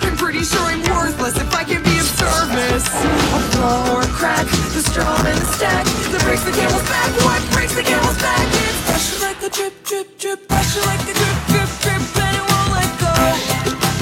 I'm 0.01 0.17
pretty 0.17 0.45
sure 0.49 0.65
I'm 0.65 0.81
worthless 0.97 1.37
if 1.37 1.53
I 1.53 1.63
can 1.63 1.85
be 1.85 2.01
of 2.01 2.09
service. 2.09 2.89
A 2.89 3.41
flaw 3.53 3.93
or 3.93 4.01
a 4.01 4.09
crack, 4.17 4.47
the 4.73 4.81
straw 4.81 5.13
in 5.29 5.37
the 5.37 5.49
stack 5.53 5.85
that 5.85 6.25
breaks 6.25 6.45
the 6.49 6.57
camel's 6.57 6.89
back. 6.89 7.13
What 7.21 7.45
breaks 7.53 7.77
the 7.77 7.85
camel's 7.85 8.17
back? 8.17 8.41
It's 8.49 8.81
pressure 8.89 9.21
like 9.21 9.41
a 9.45 9.51
drip, 9.53 9.77
drip, 9.85 10.09
drip, 10.17 10.41
pressure 10.49 10.85
like 10.89 11.05
a 11.05 11.13
drip, 11.21 11.39
drip, 11.53 11.71
drip, 11.85 12.03
and 12.25 12.33
it 12.41 12.45
won't 12.49 12.71
let 12.73 12.91
go. 12.97 13.13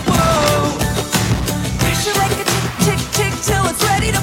Whoa, 0.06 0.78
pressure 1.82 2.14
like 2.14 2.36
a 2.38 2.46
tick, 2.46 2.66
tick, 2.86 3.00
tick 3.18 3.34
till 3.42 3.64
it's 3.66 3.82
ready 3.90 4.14
to 4.14 4.22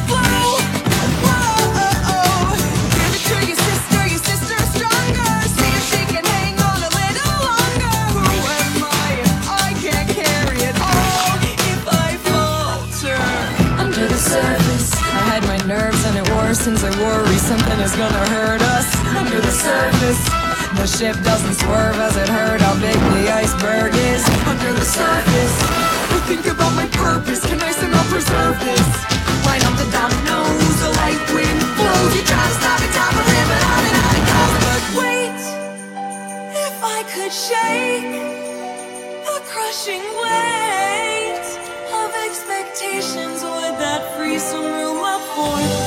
is 17.88 17.96
gonna 17.96 18.28
hurt 18.36 18.62
us 18.76 18.88
under 19.16 19.40
the 19.40 19.52
surface. 19.52 20.22
The 20.76 20.88
ship 20.98 21.16
doesn't 21.24 21.56
swerve 21.56 21.96
as 22.08 22.18
it 22.18 22.28
hurt 22.28 22.60
how 22.60 22.76
big 22.82 23.00
the 23.16 23.32
iceberg 23.32 23.96
is 23.96 24.24
under 24.52 24.72
the 24.74 24.84
surface. 24.84 25.56
I 26.16 26.20
think 26.28 26.46
about 26.48 26.74
my 26.76 26.88
purpose. 27.06 27.40
Can 27.46 27.62
I 27.62 27.72
somehow 27.72 28.04
preserve 28.12 28.60
this? 28.60 28.88
Line 29.48 29.64
up 29.68 29.76
the 29.80 29.88
dominoes, 30.00 30.76
the 30.84 30.92
light 31.00 31.22
wind 31.32 31.62
blows. 31.80 32.12
You 32.16 32.24
try 32.28 32.44
to 32.44 32.56
stop 32.60 32.80
it, 32.84 32.92
time 32.92 33.16
to 33.20 33.24
live 33.34 33.50
it 33.56 33.64
on 33.72 33.82
and 33.90 33.98
on 34.06 34.14
it 34.20 34.26
goes. 34.32 34.56
But 34.68 34.84
wait, 35.00 35.40
if 36.68 36.78
I 36.98 37.00
could 37.14 37.34
shake 37.48 38.12
the 39.28 39.38
crushing 39.48 40.04
weight 40.24 41.48
of 42.02 42.10
expectations, 42.28 43.48
would 43.48 43.76
that 43.80 44.02
free 44.18 44.40
some 44.40 44.66
room 44.76 45.00
up 45.08 45.24
for 45.36 45.87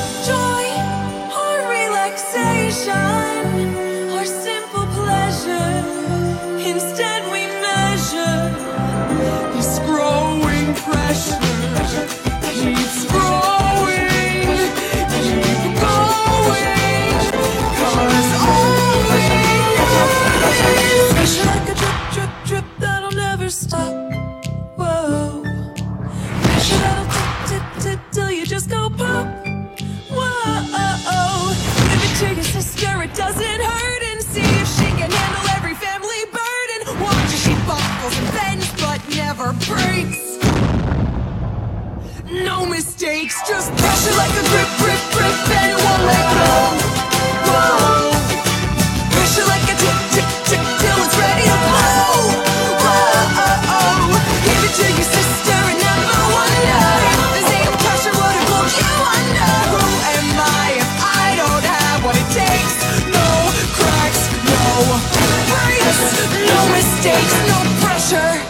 mistakes, 67.02 67.48
no 67.48 67.58
pressure. 67.80 68.42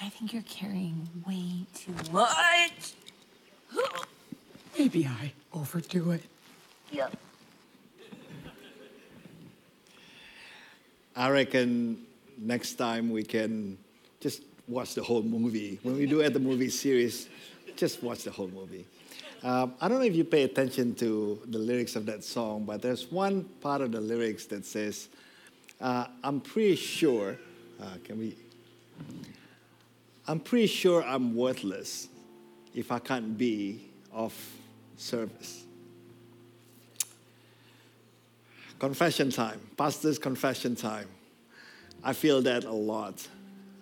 I 0.00 0.08
think 0.08 0.32
you're 0.32 0.42
carrying 0.42 1.08
way 1.26 1.64
too 1.74 1.94
much. 2.12 2.94
Maybe 4.76 5.06
I 5.06 5.32
overdo 5.52 6.10
it. 6.10 6.22
Yep. 6.90 7.16
I 11.14 11.30
reckon 11.30 12.04
next 12.36 12.74
time 12.74 13.10
we 13.10 13.22
can 13.22 13.78
just 14.20 14.42
watch 14.66 14.94
the 14.94 15.02
whole 15.04 15.22
movie. 15.22 15.78
When 15.82 15.96
we 15.96 16.06
do 16.06 16.22
at 16.22 16.32
the 16.32 16.40
movie 16.40 16.68
series, 16.68 17.28
just 17.76 18.02
watch 18.02 18.24
the 18.24 18.32
whole 18.32 18.48
movie. 18.48 18.84
Um, 19.42 19.74
I 19.80 19.88
don't 19.88 19.98
know 19.98 20.04
if 20.04 20.16
you 20.16 20.24
pay 20.24 20.42
attention 20.42 20.94
to 20.96 21.40
the 21.46 21.58
lyrics 21.58 21.94
of 21.94 22.06
that 22.06 22.24
song, 22.24 22.64
but 22.64 22.82
there's 22.82 23.10
one 23.10 23.44
part 23.60 23.80
of 23.82 23.92
the 23.92 24.00
lyrics 24.00 24.46
that 24.46 24.66
says, 24.66 25.08
uh, 25.80 26.06
I'm 26.24 26.40
pretty 26.40 26.74
sure, 26.74 27.36
uh, 27.80 27.84
can 28.02 28.18
we? 28.18 28.34
I'm 30.26 30.40
pretty 30.40 30.66
sure 30.66 31.04
I'm 31.04 31.36
worthless 31.36 32.08
if 32.74 32.90
I 32.90 32.98
can't 32.98 33.38
be 33.38 33.88
of 34.12 34.34
service. 34.96 35.64
Confession 38.80 39.30
time, 39.30 39.60
pastor's 39.76 40.18
confession 40.18 40.74
time. 40.74 41.08
I 42.02 42.12
feel 42.12 42.42
that 42.42 42.64
a 42.64 42.72
lot. 42.72 43.26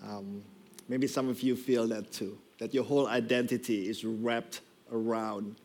Um, 0.06 0.42
maybe 0.88 1.06
some 1.06 1.28
of 1.28 1.42
you 1.42 1.56
feel 1.56 1.88
that 1.88 2.12
too, 2.12 2.36
that 2.58 2.74
your 2.74 2.84
whole 2.84 3.06
identity 3.06 3.88
is 3.88 4.04
wrapped 4.04 4.60
around 4.92 5.56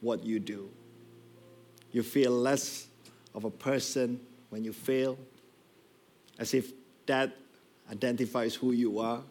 what 0.00 0.24
you 0.24 0.38
do. 0.38 0.70
You 1.92 2.02
feel 2.02 2.32
less 2.32 2.88
of 3.34 3.44
a 3.44 3.50
person 3.50 4.20
when 4.50 4.64
you 4.64 4.72
fail, 4.72 5.18
as 6.38 6.54
if 6.54 6.72
that 7.06 7.36
identifies 7.90 8.54
who 8.54 8.72
you 8.72 8.98
are. 8.98 9.22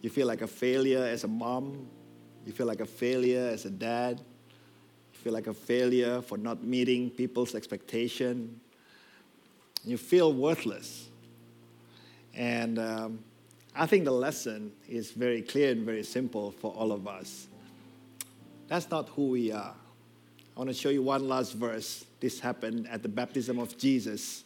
You 0.00 0.10
feel 0.10 0.26
like 0.26 0.42
a 0.42 0.46
failure 0.46 1.04
as 1.04 1.24
a 1.24 1.28
mom, 1.28 1.88
You 2.44 2.52
feel 2.52 2.66
like 2.66 2.80
a 2.80 2.86
failure 2.86 3.48
as 3.52 3.64
a 3.66 3.70
dad. 3.70 4.18
You 4.18 5.18
feel 5.20 5.32
like 5.32 5.46
a 5.46 5.54
failure 5.54 6.20
for 6.20 6.36
not 6.36 6.64
meeting 6.64 7.10
people's 7.10 7.54
expectation. 7.54 8.60
You 9.84 9.96
feel 9.96 10.32
worthless. 10.32 11.08
And 12.34 12.78
um, 12.78 13.20
I 13.74 13.86
think 13.86 14.04
the 14.04 14.12
lesson 14.12 14.72
is 14.88 15.12
very 15.12 15.42
clear 15.42 15.70
and 15.70 15.84
very 15.84 16.02
simple 16.02 16.50
for 16.50 16.72
all 16.72 16.90
of 16.90 17.06
us. 17.06 17.46
That's 18.72 18.90
not 18.90 19.10
who 19.10 19.26
we 19.26 19.52
are. 19.52 19.74
I 20.56 20.58
want 20.58 20.70
to 20.70 20.74
show 20.74 20.88
you 20.88 21.02
one 21.02 21.28
last 21.28 21.52
verse. 21.52 22.06
This 22.20 22.40
happened 22.40 22.88
at 22.88 23.02
the 23.02 23.08
baptism 23.10 23.58
of 23.58 23.76
Jesus 23.76 24.44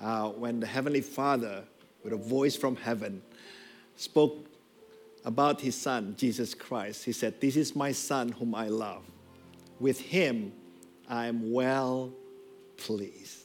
uh, 0.00 0.30
when 0.30 0.58
the 0.58 0.66
Heavenly 0.66 1.02
Father, 1.02 1.64
with 2.02 2.14
a 2.14 2.16
voice 2.16 2.56
from 2.56 2.76
heaven, 2.76 3.20
spoke 3.96 4.46
about 5.26 5.60
his 5.60 5.74
Son, 5.74 6.14
Jesus 6.16 6.54
Christ. 6.54 7.04
He 7.04 7.12
said, 7.12 7.42
This 7.42 7.56
is 7.56 7.76
my 7.76 7.92
Son 7.92 8.30
whom 8.30 8.54
I 8.54 8.68
love. 8.68 9.02
With 9.78 10.00
him 10.00 10.50
I 11.06 11.26
am 11.26 11.52
well 11.52 12.10
pleased. 12.78 13.40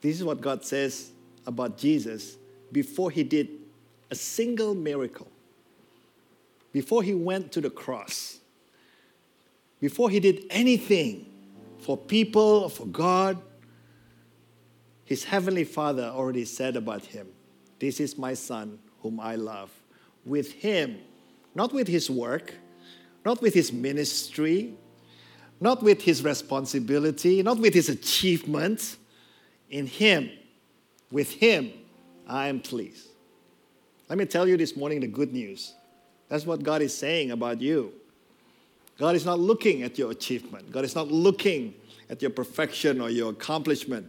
This 0.00 0.16
is 0.16 0.24
what 0.24 0.40
God 0.40 0.64
says 0.64 1.10
about 1.46 1.76
Jesus 1.76 2.38
before 2.72 3.10
he 3.10 3.24
did 3.24 3.50
a 4.10 4.14
single 4.14 4.74
miracle, 4.74 5.29
before 6.72 7.02
he 7.02 7.14
went 7.14 7.52
to 7.52 7.60
the 7.60 7.70
cross, 7.70 8.38
before 9.80 10.10
he 10.10 10.20
did 10.20 10.44
anything 10.50 11.26
for 11.78 11.96
people, 11.96 12.64
or 12.64 12.70
for 12.70 12.86
God. 12.86 13.40
His 15.04 15.24
heavenly 15.24 15.64
Father 15.64 16.04
already 16.04 16.44
said 16.44 16.76
about 16.76 17.04
him, 17.04 17.26
This 17.78 17.98
is 17.98 18.16
my 18.16 18.34
Son 18.34 18.78
whom 19.00 19.18
I 19.18 19.36
love. 19.36 19.70
With 20.24 20.52
him, 20.52 20.98
not 21.54 21.72
with 21.72 21.88
his 21.88 22.10
work, 22.10 22.54
not 23.24 23.42
with 23.42 23.54
his 23.54 23.72
ministry, 23.72 24.74
not 25.60 25.82
with 25.82 26.02
his 26.02 26.22
responsibility, 26.22 27.42
not 27.42 27.58
with 27.58 27.74
his 27.74 27.88
achievements. 27.88 28.96
In 29.68 29.86
him, 29.86 30.30
with 31.10 31.30
him, 31.32 31.72
I 32.26 32.48
am 32.48 32.60
pleased. 32.60 33.08
Let 34.08 34.18
me 34.18 34.24
tell 34.24 34.48
you 34.48 34.56
this 34.56 34.76
morning 34.76 35.00
the 35.00 35.06
good 35.06 35.32
news. 35.32 35.74
That's 36.30 36.46
what 36.46 36.62
God 36.62 36.80
is 36.80 36.96
saying 36.96 37.32
about 37.32 37.60
you. 37.60 37.92
God 38.98 39.16
is 39.16 39.26
not 39.26 39.40
looking 39.40 39.82
at 39.82 39.98
your 39.98 40.10
achievement, 40.10 40.70
God 40.72 40.84
is 40.84 40.94
not 40.94 41.08
looking 41.08 41.74
at 42.08 42.22
your 42.22 42.30
perfection 42.30 43.00
or 43.00 43.10
your 43.10 43.30
accomplishment. 43.30 44.06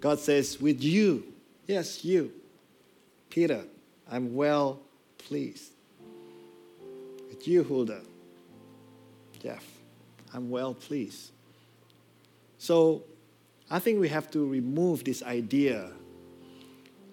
God 0.00 0.20
says, 0.20 0.60
with 0.60 0.82
you, 0.82 1.24
yes, 1.66 2.04
you, 2.04 2.30
Peter, 3.30 3.64
I'm 4.10 4.34
well 4.34 4.80
pleased. 5.18 5.72
With 7.28 7.48
you, 7.48 7.64
Hulda, 7.64 8.02
Jeff, 9.42 9.64
I'm 10.34 10.50
well 10.50 10.74
pleased. 10.74 11.30
So 12.58 13.04
I 13.70 13.78
think 13.78 14.00
we 14.00 14.08
have 14.08 14.30
to 14.32 14.46
remove 14.46 15.04
this 15.04 15.22
idea 15.22 15.90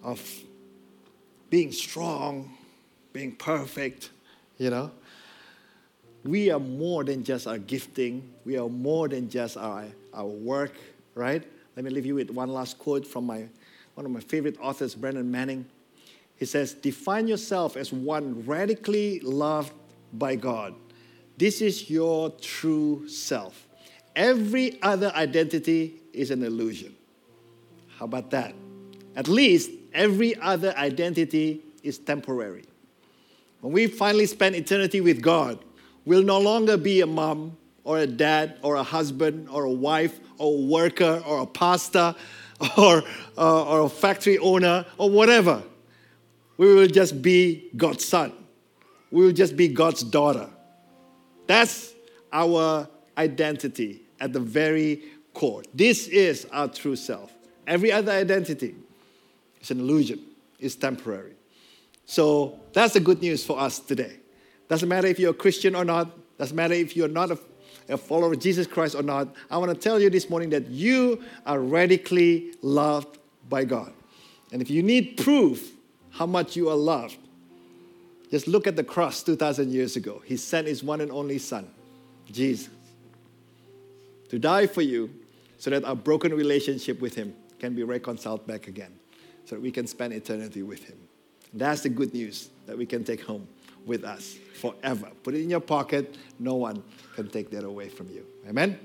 of 0.02 0.22
being 1.48 1.72
strong, 1.72 2.56
being 3.12 3.36
perfect, 3.36 4.10
you 4.62 4.70
know. 4.70 4.90
We 6.24 6.50
are 6.50 6.60
more 6.60 7.02
than 7.02 7.24
just 7.24 7.48
our 7.48 7.58
gifting, 7.58 8.32
we 8.44 8.56
are 8.56 8.68
more 8.68 9.08
than 9.08 9.28
just 9.28 9.56
our, 9.56 9.86
our 10.14 10.26
work, 10.26 10.72
right? 11.16 11.42
Let 11.74 11.84
me 11.84 11.90
leave 11.90 12.06
you 12.06 12.14
with 12.14 12.30
one 12.30 12.48
last 12.48 12.78
quote 12.78 13.04
from 13.04 13.26
my, 13.26 13.48
one 13.94 14.06
of 14.06 14.12
my 14.12 14.20
favorite 14.20 14.56
authors, 14.60 14.94
Brennan 14.94 15.30
Manning. 15.30 15.66
He 16.36 16.44
says, 16.44 16.74
Define 16.74 17.26
yourself 17.26 17.76
as 17.76 17.92
one 17.92 18.46
radically 18.46 19.18
loved 19.20 19.72
by 20.12 20.36
God. 20.36 20.74
This 21.38 21.60
is 21.60 21.90
your 21.90 22.30
true 22.30 23.08
self. 23.08 23.66
Every 24.14 24.80
other 24.80 25.10
identity 25.16 25.94
is 26.12 26.30
an 26.30 26.44
illusion. 26.44 26.94
How 27.98 28.04
about 28.04 28.30
that? 28.30 28.54
At 29.16 29.26
least 29.26 29.70
every 29.92 30.36
other 30.36 30.72
identity 30.76 31.62
is 31.82 31.98
temporary. 31.98 32.64
When 33.62 33.72
we 33.72 33.86
finally 33.86 34.26
spend 34.26 34.56
eternity 34.56 35.00
with 35.00 35.22
God, 35.22 35.64
we'll 36.04 36.24
no 36.24 36.40
longer 36.40 36.76
be 36.76 37.00
a 37.00 37.06
mom 37.06 37.56
or 37.84 37.98
a 37.98 38.08
dad 38.08 38.58
or 38.62 38.74
a 38.74 38.82
husband 38.82 39.48
or 39.48 39.62
a 39.62 39.70
wife 39.70 40.18
or 40.38 40.52
a 40.52 40.66
worker 40.66 41.22
or 41.24 41.42
a 41.42 41.46
pastor 41.46 42.16
or, 42.76 43.04
uh, 43.38 43.64
or 43.64 43.82
a 43.82 43.88
factory 43.88 44.36
owner 44.38 44.84
or 44.98 45.10
whatever. 45.10 45.62
We 46.56 46.74
will 46.74 46.88
just 46.88 47.22
be 47.22 47.70
God's 47.76 48.04
son. 48.04 48.32
We 49.12 49.24
will 49.24 49.32
just 49.32 49.56
be 49.56 49.68
God's 49.68 50.02
daughter. 50.02 50.50
That's 51.46 51.94
our 52.32 52.88
identity 53.16 54.02
at 54.18 54.32
the 54.32 54.40
very 54.40 55.04
core. 55.34 55.62
This 55.72 56.08
is 56.08 56.48
our 56.50 56.66
true 56.66 56.96
self. 56.96 57.32
Every 57.68 57.92
other 57.92 58.10
identity 58.10 58.74
is 59.60 59.70
an 59.70 59.78
illusion, 59.78 60.18
is 60.58 60.74
temporary. 60.74 61.36
So 62.04 62.58
that's 62.72 62.94
the 62.94 63.00
good 63.00 63.20
news 63.20 63.44
for 63.44 63.58
us 63.58 63.78
today. 63.78 64.18
Doesn't 64.68 64.88
matter 64.88 65.06
if 65.06 65.18
you're 65.18 65.30
a 65.30 65.34
Christian 65.34 65.74
or 65.74 65.84
not, 65.84 66.10
doesn't 66.38 66.56
matter 66.56 66.74
if 66.74 66.96
you're 66.96 67.08
not 67.08 67.30
a, 67.30 67.38
a 67.88 67.96
follower 67.96 68.32
of 68.32 68.40
Jesus 68.40 68.66
Christ 68.66 68.94
or 68.94 69.02
not. 69.02 69.34
I 69.50 69.58
want 69.58 69.72
to 69.72 69.78
tell 69.78 70.00
you 70.00 70.10
this 70.10 70.30
morning 70.30 70.50
that 70.50 70.68
you 70.68 71.22
are 71.46 71.60
radically 71.60 72.54
loved 72.62 73.18
by 73.48 73.64
God. 73.64 73.92
And 74.52 74.60
if 74.62 74.70
you 74.70 74.82
need 74.82 75.16
proof 75.16 75.72
how 76.10 76.26
much 76.26 76.56
you 76.56 76.68
are 76.68 76.76
loved, 76.76 77.18
just 78.30 78.48
look 78.48 78.66
at 78.66 78.76
the 78.76 78.84
cross 78.84 79.22
2,000 79.22 79.70
years 79.70 79.96
ago. 79.96 80.22
He 80.24 80.36
sent 80.36 80.66
his 80.66 80.82
one 80.82 81.02
and 81.02 81.12
only 81.12 81.38
Son, 81.38 81.68
Jesus, 82.30 82.70
to 84.30 84.38
die 84.38 84.66
for 84.66 84.80
you 84.80 85.10
so 85.58 85.70
that 85.70 85.84
our 85.84 85.94
broken 85.94 86.34
relationship 86.34 87.00
with 87.00 87.14
him 87.14 87.34
can 87.58 87.74
be 87.74 87.82
reconciled 87.84 88.46
back 88.46 88.68
again, 88.68 88.98
so 89.44 89.54
that 89.54 89.60
we 89.60 89.70
can 89.70 89.86
spend 89.86 90.12
eternity 90.12 90.62
with 90.62 90.82
him. 90.82 90.96
That's 91.52 91.82
the 91.82 91.88
good 91.88 92.14
news 92.14 92.50
that 92.66 92.76
we 92.76 92.86
can 92.86 93.04
take 93.04 93.22
home 93.22 93.46
with 93.84 94.04
us 94.04 94.36
forever. 94.60 95.10
Put 95.22 95.34
it 95.34 95.42
in 95.42 95.50
your 95.50 95.60
pocket. 95.60 96.16
No 96.38 96.54
one 96.54 96.82
can 97.14 97.28
take 97.28 97.50
that 97.50 97.64
away 97.64 97.88
from 97.88 98.08
you. 98.08 98.24
Amen. 98.48 98.78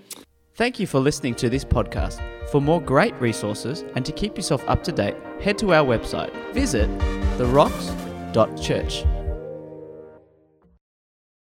Thank 0.56 0.80
you 0.80 0.88
for 0.88 1.00
listening 1.00 1.36
to 1.36 1.50
this 1.50 1.64
podcast. 1.64 2.20
For 2.50 2.60
more 2.60 2.82
great 2.82 3.14
resources 3.22 3.86
and 3.96 4.04
to 4.06 4.12
keep 4.12 4.38
yourself 4.38 4.68
up 4.68 4.84
to 4.84 4.92
date, 4.92 5.16
head 5.40 5.58
to 5.60 5.74
our 5.74 5.86
website. 5.86 6.34
Visit 6.54 6.90
therocks.church. 7.38 9.06